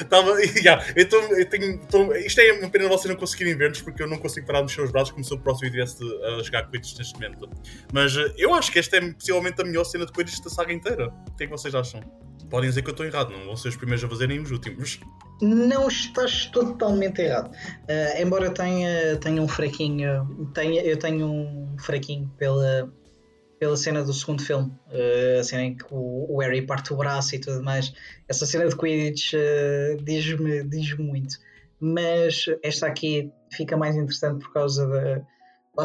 [0.00, 0.40] Estava.
[0.40, 4.46] yeah, eu, eu isto é uma pena vocês não conseguirem ver-nos, porque eu não consigo
[4.46, 7.48] parar de mexer os braços como se o próximo estivesse a jogar Quidditch neste momento.
[7.92, 10.72] Mas eh, eu acho que esta é possivelmente a melhor cena de Quidditch da saga
[10.72, 11.08] inteira.
[11.28, 12.00] O que é que vocês acham?
[12.48, 15.00] Podem dizer que eu estou errado, não vão ser os primeiros a fazerem os últimos.
[15.40, 17.50] Não estás totalmente errado.
[17.50, 22.92] Uh, embora tenha, tenha um fraquinho, tenha, eu tenho um fraquinho pela,
[23.58, 26.96] pela cena do segundo filme, uh, a cena em que o, o, Harry parte o
[26.96, 27.92] braço e tudo mais.
[28.28, 31.36] Essa cena de Quidditch uh, diz-me diz muito.
[31.80, 35.22] Mas esta aqui fica mais interessante por causa da.
[35.74, 35.84] Lá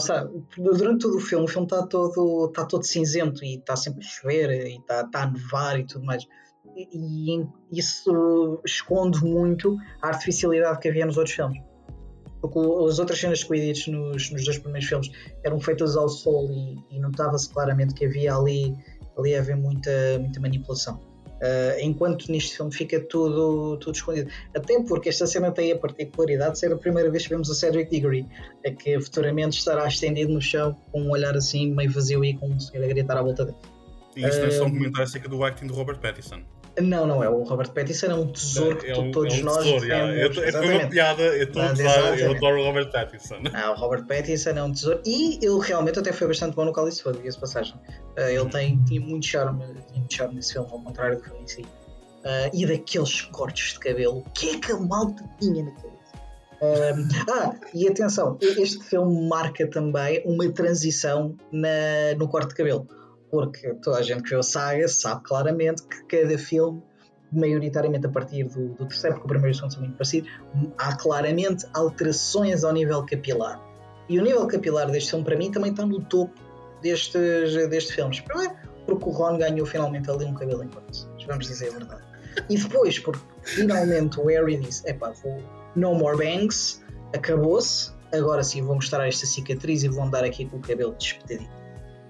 [0.58, 4.08] durante todo o filme, o filme está todo, está todo cinzento e está sempre a
[4.08, 6.26] chover e está, está a nevar e tudo mais
[6.76, 11.62] e isso esconde muito a artificialidade que havia nos outros filmes.
[12.42, 15.12] Porque as outras cenas de Quidditch nos, nos dois primeiros filmes
[15.44, 18.76] eram feitas ao sol e, e notava-se claramente que havia ali,
[19.18, 21.00] ali havia muita, muita manipulação.
[21.36, 24.32] Uh, enquanto neste filme fica tudo, tudo escondido.
[24.56, 27.56] Até porque esta cena tem a particularidade de ser a primeira vez que vemos a
[27.56, 28.26] Cedric Diggory,
[28.64, 32.48] é que futuramente estará estendido no chão com um olhar assim meio vazio e com
[32.48, 33.58] um senhor a gritar à volta dele.
[34.16, 36.42] E isto uh, é só um comentário acerca do acting do Robert Pattinson.
[36.82, 37.30] Não, não é.
[37.30, 40.38] O Robert Pattinson é um tesouro que é um, todos é um nós tesouro, temos.
[40.38, 43.36] É, foi uma piada, eu a usar, eu adoro o Robert Pattinson.
[43.54, 46.74] Ah, o Robert Pattinson é um tesouro e ele realmente até foi bastante bom no
[46.74, 47.76] Cálice Fogo, diga passagem.
[48.18, 48.50] Uh, ele hum.
[48.50, 51.62] tem, tinha muito charme, tinha muito charme nesse filme, ao contrário do filme em si.
[51.62, 55.96] Uh, e daqueles cortes de cabelo, o que é que a malta tinha na cabeça?
[56.62, 62.88] Uh, ah, e atenção, este filme marca também uma transição na, no corte de cabelo
[63.36, 66.82] porque toda a gente que viu a saga sabe claramente que cada filme,
[67.34, 70.32] maioritariamente a partir do, do terceiro, porque o primeiro e o segundo são muito parecidos,
[70.78, 73.62] há claramente alterações ao nível capilar.
[74.08, 76.34] E o nível capilar deste filme, para mim, também está no topo
[76.82, 78.22] destes, destes filmes.
[78.22, 78.56] Primeiro,
[78.86, 82.04] porque o Ron ganhou finalmente ali um cabelo em quanto, vamos dizer a verdade.
[82.50, 85.44] E depois, porque finalmente o Harry disse: epá, vou,
[85.76, 86.82] no more bangs,
[87.14, 91.65] acabou-se, agora sim vou mostrar esta cicatriz e vou andar aqui com o cabelo despedidinho.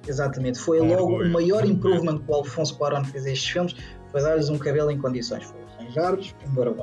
[0.07, 1.29] Exatamente, foi logo orgulho.
[1.29, 3.75] o maior improvement que o Alfonso Cuarón fez a estes filmes,
[4.11, 6.73] foi dar-lhes um cabelo em condições, foi arranjar-lhes, embora.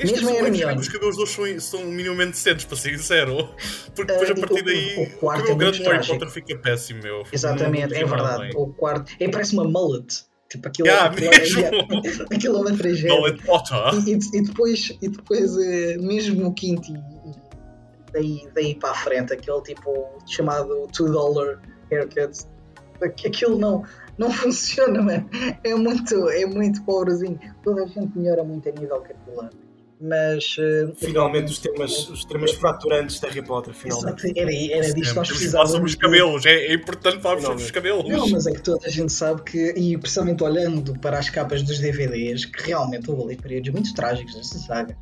[0.00, 0.76] Este Mesmo a é.
[0.76, 3.48] Os cabelos deles são, são minimamente decentes, para ser sincero.
[3.96, 6.06] Porque depois, Ah, a partir o- daí, o cabelo é grande Harry.
[6.06, 7.24] Potter fica péssimo, meu.
[7.32, 8.42] Exatamente, é verdade.
[8.42, 8.50] bem.
[8.54, 9.12] O quarto.
[9.18, 10.24] É, parece uma mullet.
[10.48, 11.60] Tipo, aquilo, Yeah, aquilo, mesmo.
[11.60, 11.68] é,
[12.36, 13.12] aquilo é uma tragédia.
[13.12, 13.76] Mullet Potter.
[14.06, 18.94] E, e- e depois, e depois eh, mesmo o quinto, e, daí, daí para a
[18.94, 21.60] frente, aquele tipo chamado 2 dollar
[21.90, 22.38] haircut,
[23.02, 23.84] aquilo não,
[24.16, 25.28] não funciona, mano.
[25.64, 27.38] É muito, é muito pobrezinho.
[27.62, 29.50] Toda a gente melhora muito a nível capilar.
[30.00, 30.54] Mas.
[30.60, 34.26] eh, Finalmente os temas, os temas fraturantes de Harry Potter, finalmente.
[34.26, 35.72] Exato, era, era disto que nós que precisávamos.
[35.72, 36.46] sobre os cabelos.
[36.46, 38.08] É, é importante falar sobre os cabelos.
[38.08, 41.64] Não, mas é que toda a gente sabe que, e precisamente olhando para as capas
[41.64, 44.96] dos DVDs, que realmente houve ali períodos muito trágicos nesta saga.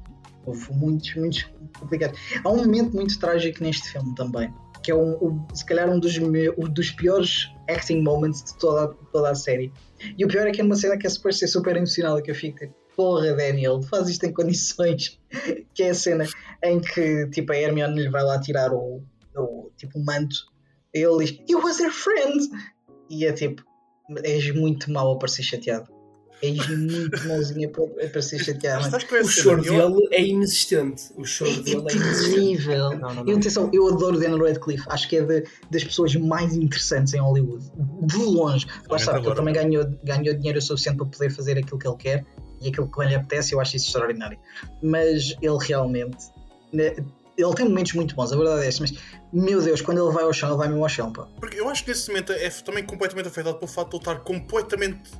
[0.46, 1.46] Houve muitos, muitos
[1.78, 2.18] complicados.
[2.42, 4.50] Há um momento muito trágico neste filme também,
[4.86, 8.56] que é um, um- se calhar um dos, me- um dos piores acting moments de
[8.56, 9.72] toda, toda a série.
[10.16, 12.30] E o pior é que é uma cena que é suposto ser super emocional, que
[12.30, 15.18] eu fico tipo, porra, Daniel, faz isto em condições.
[15.74, 16.24] que é a cena
[16.62, 19.02] em que tipo, a Hermione lhe vai lá tirar o,
[19.36, 20.36] o, tipo, o manto.
[20.94, 22.48] Ele diz, You was their friend!
[23.10, 23.64] E é tipo,
[24.22, 25.92] és muito mau a parecer chateado.
[26.46, 28.84] És muito mauzinho a a parecer chateado.
[28.86, 29.64] O choro?
[29.64, 31.04] Eu- dele é inexistente.
[31.16, 32.34] O choro É dele é inexistente.
[32.34, 32.90] terrível.
[32.90, 33.36] Não, não, Eu, não.
[33.38, 34.84] atenção, eu adoro Daniel Radcliffe.
[34.88, 37.64] Acho que é de- das pessoas mais interessantes em Hollywood.
[38.02, 38.66] De longe.
[38.88, 41.96] Lá está, porque ele também ganhou, ganhou dinheiro suficiente para poder fazer aquilo que ele
[41.96, 42.24] quer
[42.60, 43.52] e aquilo que lhe apetece.
[43.54, 44.38] Eu acho isso extraordinário.
[44.82, 46.16] Mas ele realmente.
[47.36, 48.92] Ele tem momentos muito bons, a verdade é esta, mas
[49.32, 51.12] meu Deus, quando ele vai ao chão, ele vai mesmo ao chão.
[51.12, 51.26] Pá.
[51.38, 54.20] Porque eu acho que nesse momento é também completamente afetado pelo fato de ele estar
[54.24, 55.10] completamente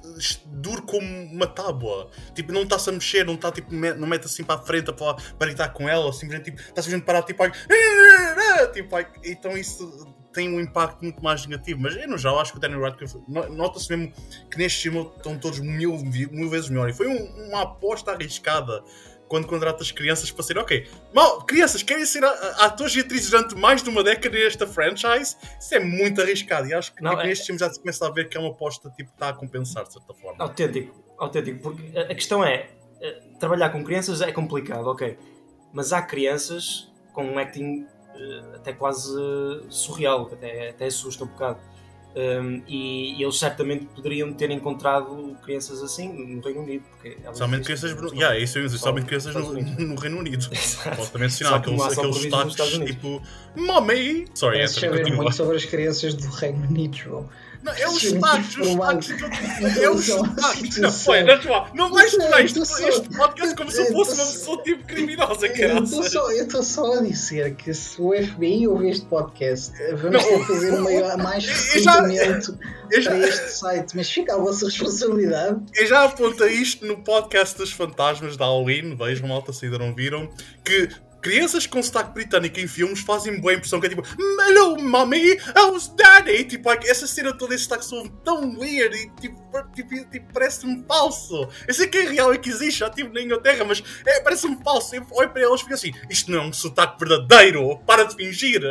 [0.46, 2.10] duro como uma tábua.
[2.34, 5.14] Tipo, não está-se a mexer, não está tipo, não mete assim para a frente para,
[5.14, 7.42] para gritar com ela, simplesmente tipo, está simplesmente parado, tipo,
[8.72, 11.80] tipo, então isso tem um impacto muito mais negativo.
[11.80, 14.12] Mas eu geral acho que o Daniel Radcliffe no- nota-se mesmo
[14.50, 16.88] que neste filme estão todos mil, mil vezes melhor.
[16.90, 18.82] E foi um- uma aposta arriscada
[19.28, 23.54] quando contrata as crianças para ser, ok, mal, crianças querem ser atores e atrizes durante
[23.56, 27.22] mais de uma década nesta franchise, isso é muito arriscado e acho que Não, tipo,
[27.22, 29.28] é- neste filme já se começa a ver que é uma aposta tipo, que está
[29.30, 30.42] a compensar de certa forma.
[30.42, 32.68] Autêntico, autêntico, porque a a questão é,
[33.00, 35.18] eh, trabalhar com crianças é complicado, ok,
[35.72, 41.24] mas há crianças com um acting eh, até quase eh, surreal, que até, até assusta
[41.24, 41.60] um bocado.
[42.16, 47.36] Um, e, e eles certamente poderiam ter encontrado crianças assim no Reino Unido, porque elas
[47.36, 50.48] Somente crianças, não yeah, é isso somente crianças no, no Reino Unido.
[50.50, 50.96] Exato.
[50.96, 53.22] Posso também mencionar Só que não aqueles, aqueles Estados tipo
[53.54, 54.24] Mommy!
[54.34, 57.28] Sorry, Queres Anthony, saber muito sobre as crianças do Reino Unido, João.
[57.66, 59.02] Não, é os provável.
[59.02, 59.12] sotaques.
[59.12, 60.76] que eu- É os Situação, sotaques.
[60.78, 62.60] Não, foi, não, João, não vais tornar este
[63.16, 68.00] podcast como se fosse uma pessoa tipo criminosa, Eu estou só, a dizer que se
[68.00, 71.44] o FBI ouvir este podcast, vamos ter que fazer um maior, mais
[71.74, 72.56] recrutamento
[72.88, 75.60] para este site, mas fica a vossa responsabilidade.
[75.74, 79.92] eu já apontei isto no podcast dos fantasmas da Halloween, vejam, malta, se ainda não
[79.94, 80.28] viram,
[80.64, 80.88] que
[81.26, 84.02] crianças com sotaque britânico em filmes fazem boa impressão, que é tipo
[84.46, 86.44] Hello, mommy, how's daddy?
[86.44, 89.40] Tipo, essa cena toda, esse sotaque soa tão weird e tipo,
[89.74, 91.48] tipo, tipo, parece-me falso.
[91.66, 94.56] Eu sei que é real e que existe, já estive na Inglaterra, mas é, parece-me
[94.62, 94.94] falso.
[94.94, 98.14] Eu olho para eles e fico assim, isto não é um sotaque verdadeiro, para de
[98.14, 98.62] fingir.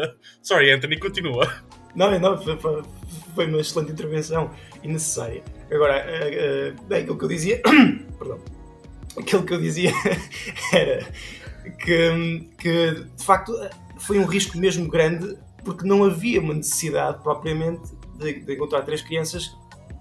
[0.42, 1.62] Sorry, Anthony, continua.
[1.94, 4.50] Não, não, foi, foi- uma excelente intervenção
[4.82, 5.44] e necessária.
[5.70, 7.62] Agora, eh, eh, bem, aquilo que eu dizia.
[8.18, 8.40] Perdão.
[9.18, 9.92] Aquilo que eu dizia
[10.74, 11.06] era
[11.72, 13.54] que, que, de facto,
[13.98, 17.82] foi um risco mesmo grande porque não havia uma necessidade propriamente
[18.18, 19.48] de, de encontrar três crianças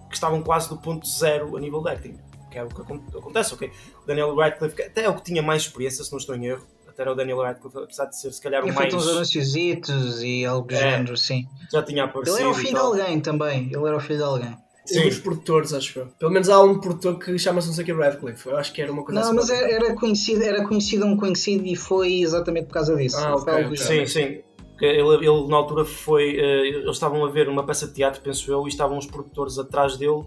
[0.09, 2.19] que estavam quase do ponto zero a nível de acting.
[2.51, 3.71] Que é o que acon- acontece, ok?
[4.03, 6.65] O Daniel Radcliffe, até é o que tinha mais experiência, se não estou em erro,
[6.87, 8.93] até era o Daniel Radcliffe, apesar de ser se calhar o Tinha mais.
[8.93, 10.79] feito uns anunciositos e algo do É.
[10.79, 11.49] género, sim.
[11.73, 12.37] Já tinha aparecido.
[12.37, 13.67] Ele era o filho de alguém também.
[13.73, 14.57] Ele era o filho de alguém.
[14.87, 15.05] Sim.
[15.05, 16.07] Dos produtores, acho eu.
[16.19, 18.47] Pelo menos há um produtor que chama-se não sei o que Radcliffe.
[18.47, 19.37] Eu acho que era uma coisa Não, assim.
[19.37, 23.17] mas era, era conhecido, era conhecido um conhecido e foi exatamente por causa disso.
[23.17, 23.87] Ah, Foi ok, algo do ok.
[23.87, 24.07] género.
[24.09, 24.41] Sim, sim.
[24.79, 26.37] Que Ele, ele na altura foi.
[26.39, 29.59] eh, eles estavam a ver uma peça de teatro, penso eu, e estavam os produtores
[29.59, 30.23] atrás dele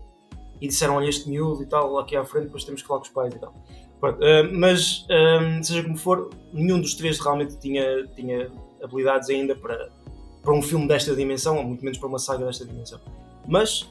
[0.59, 3.05] e disseram: Olha, este miúdo e tal, aqui à frente, depois temos que falar com
[3.05, 3.53] os pais e tal.
[3.99, 8.49] Pronto, eh, mas, eh, seja como for, nenhum dos três realmente tinha, tinha
[8.81, 9.89] habilidades ainda para,
[10.41, 12.99] para um filme desta dimensão, ou muito menos para uma saga desta dimensão.
[13.47, 13.89] Mas,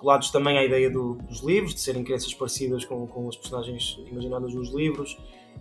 [0.00, 3.98] colados também à ideia do- dos livros, de serem crianças parecidas com, com as personagens
[4.10, 5.16] imaginadas nos livros,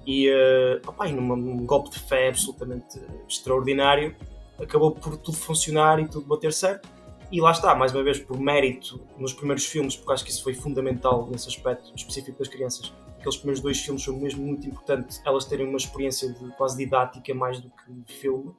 [0.07, 4.15] e, uh, opá, e numa- num golpe de fé absolutamente extraordinário,
[4.57, 6.87] acabou por tudo funcionar e tudo bater certo.
[7.31, 10.41] E lá está, mais uma vez, por mérito nos primeiros filmes, porque acho que isso
[10.41, 12.91] foi fundamental nesse aspecto específico das crianças.
[13.19, 17.33] Aqueles primeiros dois filmes são mesmo muito importantes, elas terem uma experiência de, quase didática
[17.35, 18.51] mais do que filme.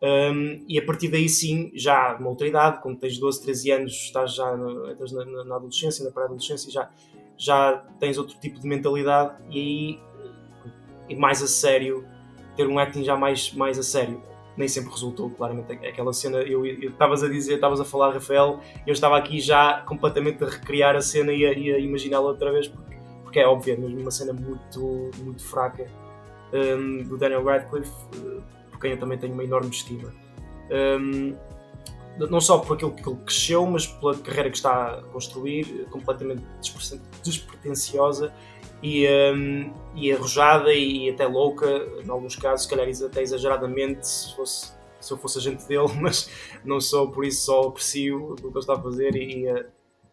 [0.00, 3.92] Um, e a partir daí sim, já uma outra idade, quando tens 12, 13 anos,
[3.92, 6.88] estás já na, entras na, na- adolescência, na pré-adolescência, já,
[7.36, 10.08] já tens outro tipo de mentalidade e aí
[11.08, 12.04] e mais a sério,
[12.56, 14.22] ter um acting já mais, mais a sério.
[14.56, 15.72] Nem sempre resultou, claramente.
[15.72, 20.42] Aquela cena, eu estavas a dizer, estavas a falar, Rafael, eu estava aqui já completamente
[20.42, 23.76] a recriar a cena e a, a imaginá-la outra vez, porque, porque é óbvio, é
[23.76, 25.86] mesmo uma cena muito, muito fraca
[26.52, 28.42] um, do Daniel Radcliffe, uh,
[28.78, 30.14] por quem eu também tenho uma enorme estima.
[30.70, 31.34] Um,
[32.30, 36.42] não só por aquilo que ele cresceu, mas pela carreira que está a construir, completamente
[37.22, 38.32] despretensiosa
[38.82, 41.66] e, um, e arrojada e até louca,
[42.04, 46.30] em alguns casos, se calhar até exageradamente, se, fosse, se eu fosse agente dele, mas
[46.64, 49.66] não sou, por isso só aprecio o que ele está a fazer e, e,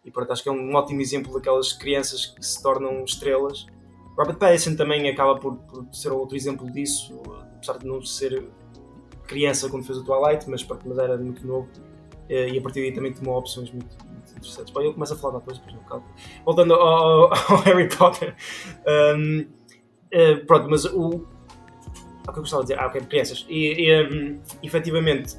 [0.05, 3.65] e pronto, acho que é um ótimo exemplo daquelas crianças que se tornam estrelas.
[4.17, 7.21] Robert Pattinson também acaba por, por ser outro exemplo disso,
[7.55, 8.47] apesar de não ser
[9.27, 11.67] criança quando fez o Twilight, mas, mas era muito novo
[12.29, 14.73] eh, e a partir daí também tomou opções muito, muito interessantes.
[14.73, 16.03] Bom, eu começo a falar depois, depois não.
[16.43, 18.35] Voltando ao, ao, Harry Potter,
[19.15, 21.27] um, uh, pronto, mas o.
[22.27, 22.81] O que eu gostava de dizer?
[22.81, 23.45] Ah, ok, crianças.
[23.47, 25.37] E, e um, efetivamente,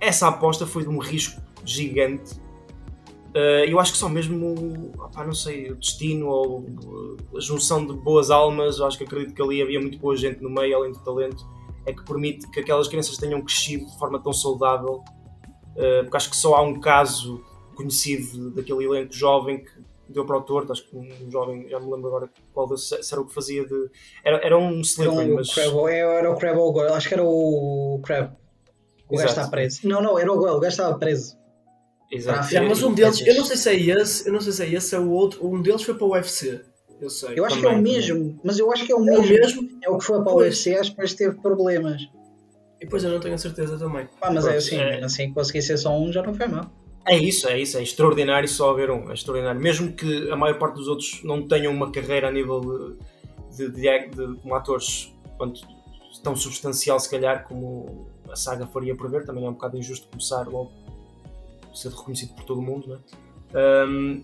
[0.00, 2.40] essa aposta foi de um risco gigante.
[3.34, 6.66] Uh, eu acho que só mesmo, opa, não sei, o destino ou
[7.34, 10.50] a junção de boas almas, acho que acredito que ali havia muito boa gente no
[10.50, 11.44] meio, além do talento,
[11.86, 15.02] é que permite que aquelas crianças tenham crescido de forma tão saudável
[15.72, 17.42] Uh, porque acho que só há um caso
[17.74, 19.70] conhecido daquele elenco jovem que
[20.08, 23.14] deu para o torto, acho que um jovem, já me lembro agora qual desse, se
[23.14, 23.90] era o que fazia de.
[24.22, 25.52] Era, era um Slytherin, mas.
[25.52, 28.36] Crab, é, era o Crab ou o acho que era o Crab.
[29.08, 29.80] O gajo está preso.
[29.84, 31.36] Não, não, era o Goyle, o gajo estava preso.
[32.12, 32.50] Exato.
[32.50, 34.70] Yeah, mas um deles, eu não sei se é esse, eu não sei se é
[34.74, 36.60] esse, é o outro, um deles foi para o UFC.
[37.00, 37.38] Eu sei.
[37.38, 39.24] Eu acho também, que é o mesmo, mas eu acho que é o mesmo.
[39.24, 39.68] É o, mesmo?
[39.82, 42.02] É o que foi para o UFC, acho que depois teve problemas.
[42.78, 44.06] E depois eu não tenho a certeza também.
[44.20, 45.02] Ah, mas é assim, é...
[45.02, 46.70] assim consegui ser só um já não foi mal.
[47.08, 49.60] É isso, é isso, é extraordinário só haver um, é extraordinário.
[49.60, 52.60] Mesmo que a maior parte dos outros não tenham uma carreira a nível
[53.50, 55.62] de, de, de, de como atores quanto,
[56.22, 60.46] tão substancial, se calhar, como a saga faria prever, também é um bocado injusto começar
[60.46, 60.81] logo
[61.74, 63.86] ser reconhecido por todo o mundo, é?
[63.86, 64.22] Um,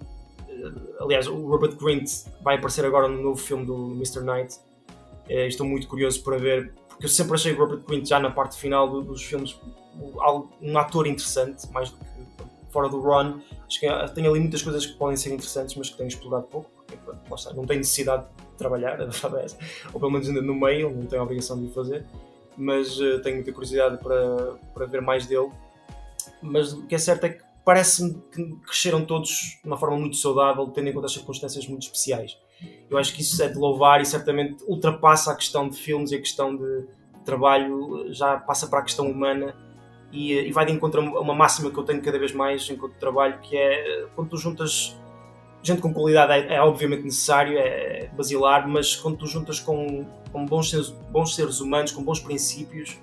[1.01, 2.11] aliás, o Robert Grint
[2.43, 4.21] vai aparecer agora no novo filme do Mr.
[4.21, 4.57] Knight.
[5.29, 8.29] É, estou muito curioso para ver porque eu sempre achei o Robert Quint já na
[8.29, 9.57] parte final dos filmes
[10.61, 12.05] um ator interessante, mais do que
[12.73, 13.39] fora do Ron.
[13.69, 16.69] Acho que tem ali muitas coisas que podem ser interessantes, mas que tenho explorado pouco,
[16.85, 19.07] porque está, não tem necessidade de trabalhar, a
[19.93, 22.05] ou pelo menos ainda no meio, não tenho a obrigação de o fazer,
[22.57, 25.53] mas uh, tenho muita curiosidade para, para ver mais dele.
[26.43, 30.17] Mas o que é certo é que parece-me que cresceram todos de uma forma muito
[30.17, 32.39] saudável, tendo em conta as circunstâncias muito especiais.
[32.91, 36.17] Eu acho que isso é de louvar e certamente ultrapassa a questão de filmes e
[36.17, 36.85] a questão de
[37.25, 39.55] trabalho, já passa para a questão humana
[40.11, 42.95] e, e vai de encontro a uma máxima que eu tenho cada vez mais enquanto
[42.95, 44.97] trabalho, que é quando tu juntas
[45.63, 50.45] gente com qualidade é, é, obviamente necessário, é basilar, mas quando tu juntas com, com
[50.47, 52.99] bons, seres, bons seres humanos, com bons princípios,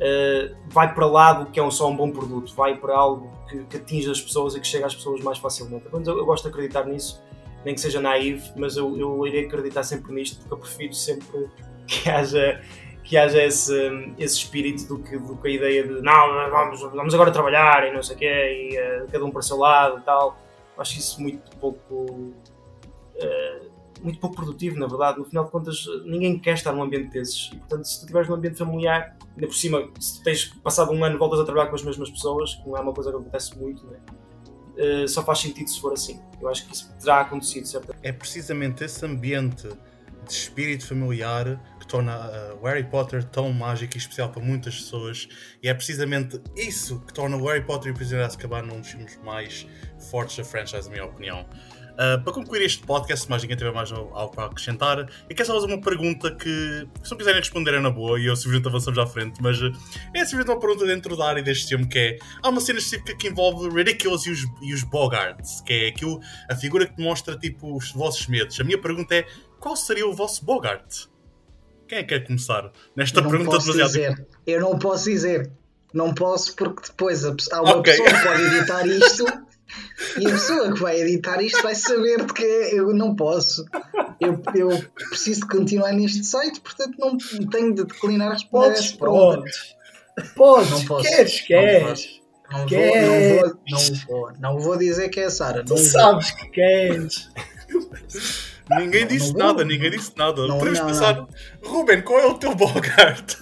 [0.00, 3.30] uh, vai para lá do que é um, só um bom produto, vai para algo
[3.48, 5.86] que, que atinge as pessoas e que chega às pessoas mais facilmente.
[5.92, 7.22] eu, eu gosto de acreditar nisso
[7.64, 11.48] nem que seja naivo, mas eu, eu irei acreditar sempre nisto porque eu prefiro sempre
[11.86, 12.60] que haja
[13.02, 13.74] que haja esse,
[14.18, 17.92] esse espírito do que, do que a ideia de não, vamos, vamos agora trabalhar e
[17.92, 20.38] não sei o quê, e uh, cada um para o seu lado e tal.
[20.78, 21.94] Acho isso muito pouco.
[21.94, 23.69] Uh,
[24.02, 25.18] muito pouco produtivo, na verdade.
[25.18, 27.50] No final de contas, ninguém quer estar num ambiente desses.
[27.52, 30.92] E, portanto, se tu estiveres num ambiente familiar, ainda por cima, se tu tens passado
[30.92, 33.16] um ano voltas a trabalhar com as mesmas pessoas, que não é uma coisa que
[33.16, 33.98] acontece muito, né?
[34.76, 36.20] Uh, só faz sentido se for assim.
[36.40, 37.94] Eu acho que isso terá acontecido, certo?
[38.02, 39.68] É precisamente esse ambiente
[40.26, 44.76] de espírito familiar que torna uh, o Harry Potter tão mágico e especial para muitas
[44.76, 45.28] pessoas.
[45.62, 48.80] E é precisamente isso que torna o Harry Potter e o Prisioneiro de Azkaban um
[48.80, 49.66] dos filmes mais
[50.10, 51.46] fortes da franchise, na minha opinião.
[52.00, 55.44] Uh, para concluir este podcast, se mais ninguém tiver mais algo para acrescentar, eu quero
[55.44, 58.68] só fazer uma pergunta que, se não quiserem responder, é na boa e eu simplesmente
[58.68, 59.70] avançamos à frente, mas uh,
[60.14, 63.14] é simplesmente uma pergunta dentro da área deste filme que é: há uma cena específica
[63.14, 66.20] que envolve Ridiculous e os, e os Bogarts, que é aquilo,
[66.50, 68.58] a figura que demonstra tipo os vossos medos.
[68.58, 69.26] A minha pergunta é:
[69.58, 71.04] qual seria o vosso Bogart?
[71.86, 73.88] Quem é que quer começar nesta pergunta demasiado?
[73.88, 74.26] Dizer.
[74.46, 75.52] Eu não posso dizer.
[75.92, 77.92] Não posso porque depois há uma okay.
[77.92, 79.49] pessoa que pode editar isto
[80.18, 83.64] e a pessoa que vai editar isto vai saber de que eu não posso.
[84.20, 87.16] Eu, eu preciso de continuar neste site, portanto não
[87.48, 89.76] tenho de declinar responder podes, podes.
[90.34, 91.08] Podes, não posso.
[91.08, 92.20] Queres, queres.
[92.50, 93.08] Não, queres.
[93.08, 95.64] Vou, não, vou, não, vou, não vou dizer que é a Sara.
[95.64, 97.30] Tu sabes que queres.
[98.78, 100.46] Ninguém disse não nada, ninguém disse nada.
[100.46, 101.26] Não, Podemos pensar,
[101.62, 103.36] Ruben, qual é o teu Bogart?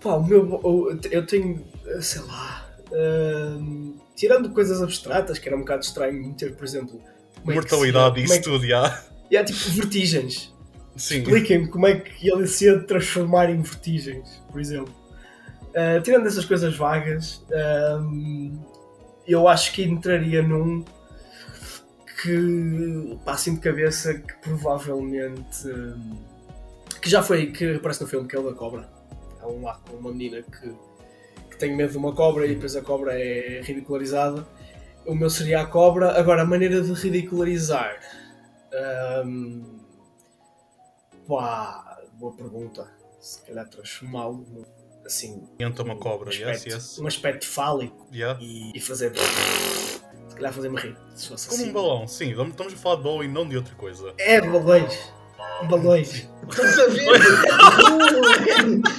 [0.00, 0.98] Pá, o meu.
[1.10, 1.64] Eu tenho.
[2.00, 2.66] sei lá.
[2.90, 7.00] Uh, tirando coisas abstratas, que era um bocado estranho ter, por exemplo.
[7.42, 9.02] Mortalidade e isso tudo, já.
[9.30, 10.54] E há tipo vertigens.
[10.94, 11.20] Sim.
[11.22, 14.94] Expliquem-me como é que ele se ia transformar em vertigens, por exemplo.
[15.70, 17.42] Uh, tirando essas coisas vagas,
[18.02, 18.62] um,
[19.26, 20.84] eu acho que entraria num
[22.20, 26.18] que pá, assim de cabeça que provavelmente um,
[27.00, 28.86] que já foi que aparece no filme que é o da cobra.
[29.40, 30.74] Há um lá com uma menina que,
[31.60, 34.46] tem medo de uma cobra e depois a cobra é ridicularizada.
[35.06, 36.18] O meu seria a cobra.
[36.18, 37.98] Agora, a maneira de ridicularizar.
[39.24, 39.78] Um,
[41.28, 42.88] pá, boa pergunta.
[43.20, 44.66] Se calhar transformá-lo
[45.04, 45.42] assim.
[45.58, 46.98] Entra uma cobra, um aspecto, yes, yes.
[46.98, 48.38] Um aspecto fálico Yeah.
[48.42, 49.12] e, e fazer.
[49.16, 50.96] Se calhar fazer-me rir.
[51.14, 51.70] Se fosse Como assim.
[51.70, 54.14] um balão, sim, vamos- estamos a falar de balão e não de outra coisa.
[54.18, 55.12] É, balões.
[55.68, 56.28] Balões.
[56.48, 57.04] Estás a ver?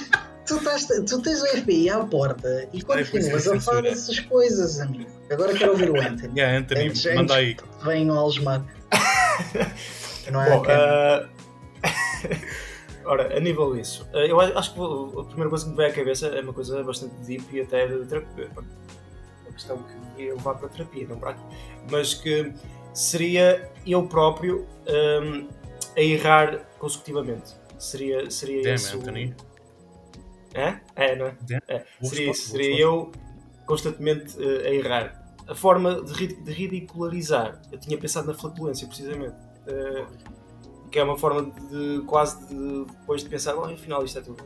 [0.46, 4.20] tu, estás, tu tens o FBI à porta e isso continuas é a falar dessas
[4.20, 5.10] coisas, amigo.
[5.30, 6.32] Agora quero ouvir o Anthony.
[6.38, 7.54] Yeah, Anthony, Antes- manda aí.
[7.54, 8.64] te venham algemar.
[10.30, 10.50] Não é?
[10.50, 11.28] Bom, ah,
[13.04, 15.90] ora, a nível disso, ah, eu a- acho que a primeira coisa que me veio
[15.90, 18.50] à cabeça é uma coisa bastante deep e até de terapia.
[18.56, 19.78] Uma questão
[20.16, 21.42] que ia levar para a terapia, não para aqui.
[21.90, 22.52] Mas que
[22.94, 25.48] seria eu próprio ahm,
[25.96, 27.54] a errar consecutivamente.
[27.78, 29.00] Seria, seria Damn, esse o-
[30.54, 30.76] É?
[30.94, 31.36] É, não é?
[31.68, 33.10] É, seria seria eu
[33.66, 35.22] constantemente eh, a errar.
[35.48, 39.34] A forma de, ri- de ridicularizar, eu tinha pensado na flatulência, precisamente.
[39.66, 40.04] Eh,
[40.90, 44.44] que é uma forma de quase de, depois de pensar, oh, afinal isto é tudo.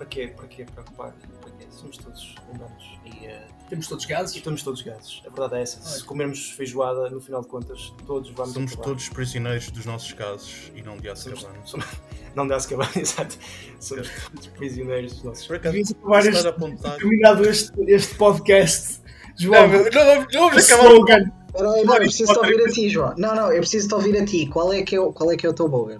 [0.00, 0.32] Para quê?
[0.34, 1.12] Para quê preocupar?
[1.42, 1.66] Para quê?
[1.70, 4.34] Somos todos humanos e, eh, Temos todos e gases.
[4.34, 5.20] estamos todos gases.
[5.26, 5.78] A verdade é essa.
[5.82, 8.88] Se comermos feijoada, no final de contas, todos vamos Somos acabar.
[8.88, 11.36] todos prisioneiros dos nossos casos e não de Azkaban.
[11.66, 11.86] somos-
[12.34, 13.36] não dá-se acabar, exato.
[13.78, 19.00] Somos todos prisioneiros dos nossos Por acaso, Devias acabar isso este, terminado este, este podcast.
[19.00, 20.84] Não, João, não, não, vamos acabar.
[20.92, 21.32] slogan.
[21.46, 23.14] Espera aí, não, eu preciso te ouvir a ti, João.
[23.18, 24.46] Não, não, eu preciso te ouvir a ti.
[24.46, 25.98] Qual é que é, o- qual é, que é o teu bogan?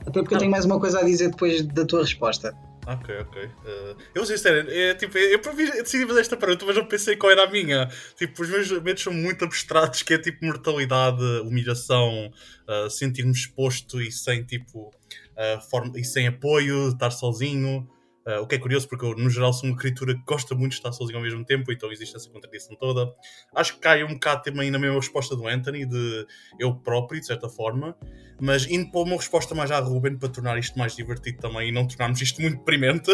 [0.00, 2.52] Até porque eu tenho mais uma coisa a dizer depois da tua resposta.
[2.86, 3.44] Ok, ok.
[3.44, 7.16] Uh, eu sincero, é, tipo, eu previ- eu decidi fazer esta pergunta, mas não pensei
[7.16, 7.88] qual era a minha.
[8.16, 12.30] Tipo, os meus medos são muito abstratos, que é tipo mortalidade, humilhação,
[12.68, 17.88] uh, sentir-me exposto e sem tipo uh, forma, e sem apoio, estar sozinho.
[18.26, 20.72] Uh, o que é curioso porque eu, no geral, sou uma criatura que gosta muito
[20.72, 23.14] de estar sozinho ao mesmo tempo, então existe essa contradição toda.
[23.54, 26.26] Acho que cai um bocado também na mesma resposta do Anthony, de
[26.58, 27.96] eu próprio, de certa forma,
[28.40, 31.72] mas indo para uma resposta mais à Ruben para tornar isto mais divertido também e
[31.72, 33.10] não tornarmos isto muito deprimente.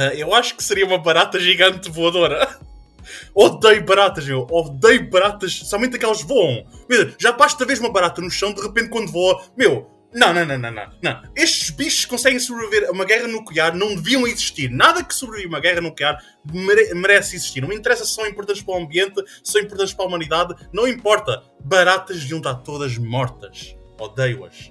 [0.00, 2.56] Ah, eu acho que seria uma barata gigante voadora.
[3.34, 4.46] Odeio baratas, meu.
[4.48, 6.64] Odeio baratas, somente aquelas que voam.
[6.88, 9.42] Meu já basta ver uma barata no chão, de repente quando voa.
[9.56, 10.86] Meu, não, não, não, não, não.
[11.02, 11.22] não.
[11.36, 14.70] Estes bichos conseguem sobreviver a uma guerra nuclear, não deviam existir.
[14.70, 16.18] Nada que sobreviva a uma guerra nuclear
[16.50, 17.60] mere- merece existir.
[17.60, 20.54] Não me interessa se são importantes para o ambiente, se são importantes para a humanidade.
[20.72, 21.42] Não importa.
[21.62, 23.76] Baratas deviam estar todas mortas.
[24.00, 24.70] Odeio-as.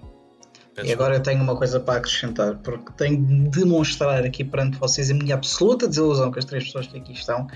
[0.84, 3.18] E agora eu tenho uma coisa para acrescentar, porque tenho
[3.50, 7.14] de demonstrar aqui perante vocês a minha absoluta desilusão com as três pessoas que aqui
[7.14, 7.48] estão,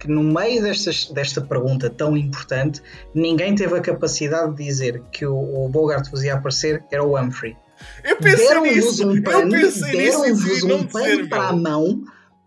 [0.00, 2.82] que no meio destas, desta pergunta tão importante,
[3.14, 7.16] ninguém teve a capacidade de dizer que o, o Bogart vos ia aparecer era o
[7.16, 7.54] Humphrey.
[8.02, 9.06] Eu pensei Deram-vos nisso.
[9.08, 12.02] um eu pano, pensei nisso e deram-vos decidi um pano para a mão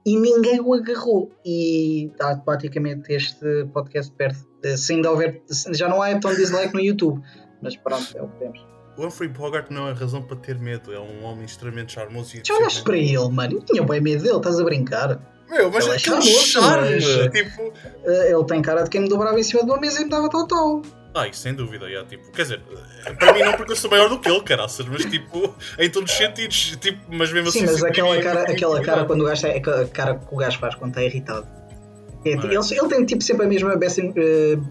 [0.06, 1.32] e ninguém o agarrou.
[1.46, 4.38] E automaticamente este podcast perde.
[4.76, 5.42] Se ainda houver,
[5.72, 7.22] já não há tão dislike no YouTube,
[7.62, 8.66] mas pronto, é o que temos.
[8.98, 10.94] O Humphrey Bogart não é razão para ter medo.
[10.94, 13.54] É um homem extremamente charmoso e Já olhaste para ele, mano?
[13.54, 15.33] Eu tinha bem medo dele, estás a brincar?
[15.54, 16.90] Meu, mas Ele é aquele charmoso, charme.
[16.96, 17.74] mas- Tipo.
[18.06, 20.10] Eh, Ele tem cara de quem me dobrava em cima de uma mesa e me
[20.10, 20.82] dava tal tal.
[21.16, 22.62] Ah, isso sem dúvida, é, tipo, quer dizer,
[23.20, 26.12] para mim não porque eu sou maior do que ele, caraças, mas tipo, em todos
[26.12, 27.68] os sentidos, tipo, mas mesmo Sim, assim.
[27.68, 30.38] mas sempre aquela cara, muito aquela cara quando o gajo é aquela cara que o
[30.38, 31.48] gajo faz quando está irritado.
[32.26, 32.34] É, é?
[32.34, 34.12] ele, ele tem tipo sempre a mesma best, uh,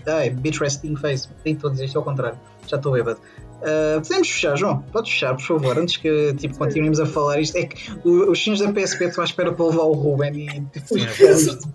[0.06, 1.28] ai, bitch resting face.
[1.44, 2.38] Tem todos isto ao contrário.
[2.66, 3.20] Já estou bêbado.
[3.62, 4.82] Uh, podemos fechar, João?
[4.92, 7.56] Podes fechar, por favor, antes que tipo, continuemos a falar isto.
[7.56, 10.88] É que os sinos da PSP estão à espera para levar o Ruben e tipo,
[10.88, 11.74] Sim, é fechar isto.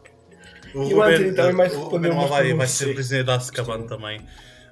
[0.76, 4.20] O E o vai o Ruben vai, vai ser prisioneiro da Azkaban também.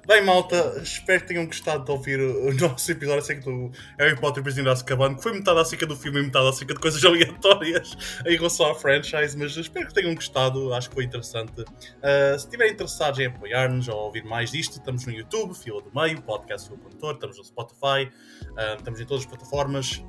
[0.06, 4.36] Bem, malta, espero que tenham gostado de ouvir o nosso episódio acerca do Harry Potter
[4.36, 6.80] e o Prisioneiro de Azkaban, que foi metade acerca do filme e metade acerca de
[6.80, 11.60] coisas aleatórias em relação à franchise, mas espero que tenham gostado, acho que foi interessante.
[11.60, 15.90] Uh, se estiverem interessados em apoiar-nos ou ouvir mais disto, estamos no YouTube, Fila do
[15.92, 18.08] Meio, Podcast Fila Condutor, estamos no Spotify,
[18.52, 20.04] uh, estamos em todas as plataformas.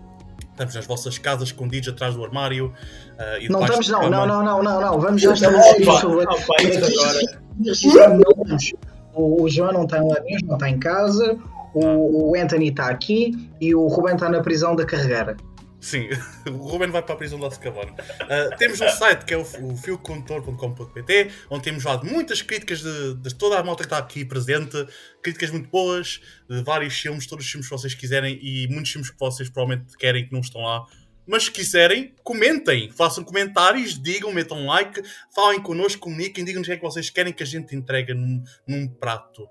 [0.52, 2.68] Estamos nas vossas casas escondidos atrás do armário.
[2.68, 4.26] uh, e Não estamos, não, cama.
[4.26, 5.00] não, não, não, não, não.
[5.00, 5.46] Vamos já opa,
[5.80, 6.26] isto sobre.
[6.26, 8.97] opa, isso agora.
[9.18, 11.38] O, o João não está em não está em casa.
[11.74, 15.36] O, o Anthony está aqui e o Ruben está na prisão da carregar.
[15.80, 16.10] Sim,
[16.50, 17.88] o Ruben vai para a prisão de Azkaban.
[17.88, 23.16] Uh, temos um site que é o, o filcontor.com.pt, onde temos lá muitas críticas de,
[23.16, 24.88] de, toda a malta que está aqui presente,
[25.22, 29.12] críticas muito boas, de vários filmes, todos os filmes que vocês quiserem e muitos filmes
[29.12, 30.86] que vocês provavelmente querem que não estão lá.
[31.28, 35.02] Mas se quiserem, comentem, façam comentários, digam, metam like,
[35.36, 38.42] falem connosco, comuniquem, digam-nos o que é que vocês querem que a gente entregue num,
[38.66, 39.48] num prato.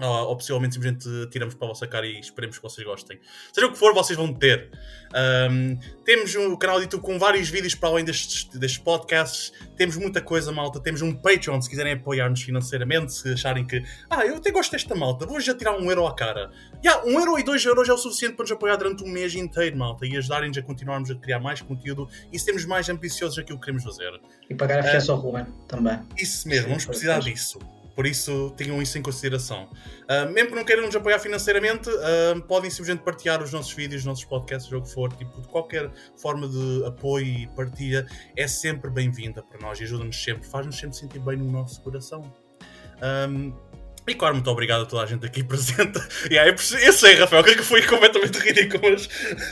[0.00, 3.18] Uh, ou possivelmente simplesmente tiramos para a vossa cara e esperemos que vocês gostem.
[3.50, 4.70] Seja o que for, vocês vão ter.
[5.50, 9.52] Um, temos um canal de YouTube com vários vídeos para além destes, destes podcasts.
[9.76, 10.80] Temos muita coisa, malta.
[10.80, 13.12] Temos um Patreon se quiserem apoiar-nos financeiramente.
[13.12, 16.14] Se acharem que, ah, eu até gosto desta malta, vou já tirar um euro à
[16.14, 16.50] cara.
[16.84, 19.34] Yeah, um euro e dois euros é o suficiente para nos apoiar durante um mês
[19.34, 23.58] inteiro, malta, e ajudarem-nos a continuarmos a criar mais conteúdo e sermos mais ambiciosos naquilo
[23.58, 24.20] que queremos fazer.
[24.50, 25.98] E pagar a fiança uh, ao Ruben também.
[26.18, 27.58] Isso mesmo, vamos precisar disso.
[27.96, 29.70] Por isso, tenham isso em consideração.
[30.04, 34.02] Uh, mesmo que não queiram nos apoiar financeiramente, uh, podem simplesmente partilhar os nossos vídeos,
[34.02, 35.10] os nossos podcasts, o que for.
[35.14, 40.22] Tipo, de qualquer forma de apoio e partilha é sempre bem-vinda para nós e ajuda-nos
[40.22, 42.30] sempre, faz-nos sempre sentir bem no nosso coração.
[43.02, 43.52] Um,
[44.06, 45.98] e claro, muito obrigado a toda a gente aqui presente.
[46.30, 49.08] Yeah, eu, eu sei, Rafael, que foi completamente ridículo, mas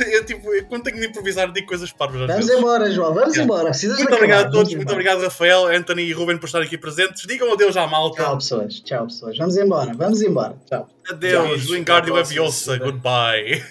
[0.06, 2.20] eu, tipo, eu, quando tenho de improvisar, digo coisas parvas.
[2.20, 2.58] Vamos vezes.
[2.58, 3.44] embora, João, vamos yeah.
[3.44, 3.70] embora.
[3.70, 7.26] Precisas muito obrigado a todos, muito obrigado, Rafael, Anthony e Ruben, por estarem aqui presentes.
[7.26, 8.22] Digam adeus à malta.
[8.22, 8.80] Tchau, pessoas.
[8.80, 9.36] Tchau, pessoas.
[9.36, 10.56] Vamos embora, vamos embora.
[10.68, 10.88] Tchau.
[11.08, 12.78] Adeus, Wingardium Leviosa.
[12.78, 13.62] Goodbye.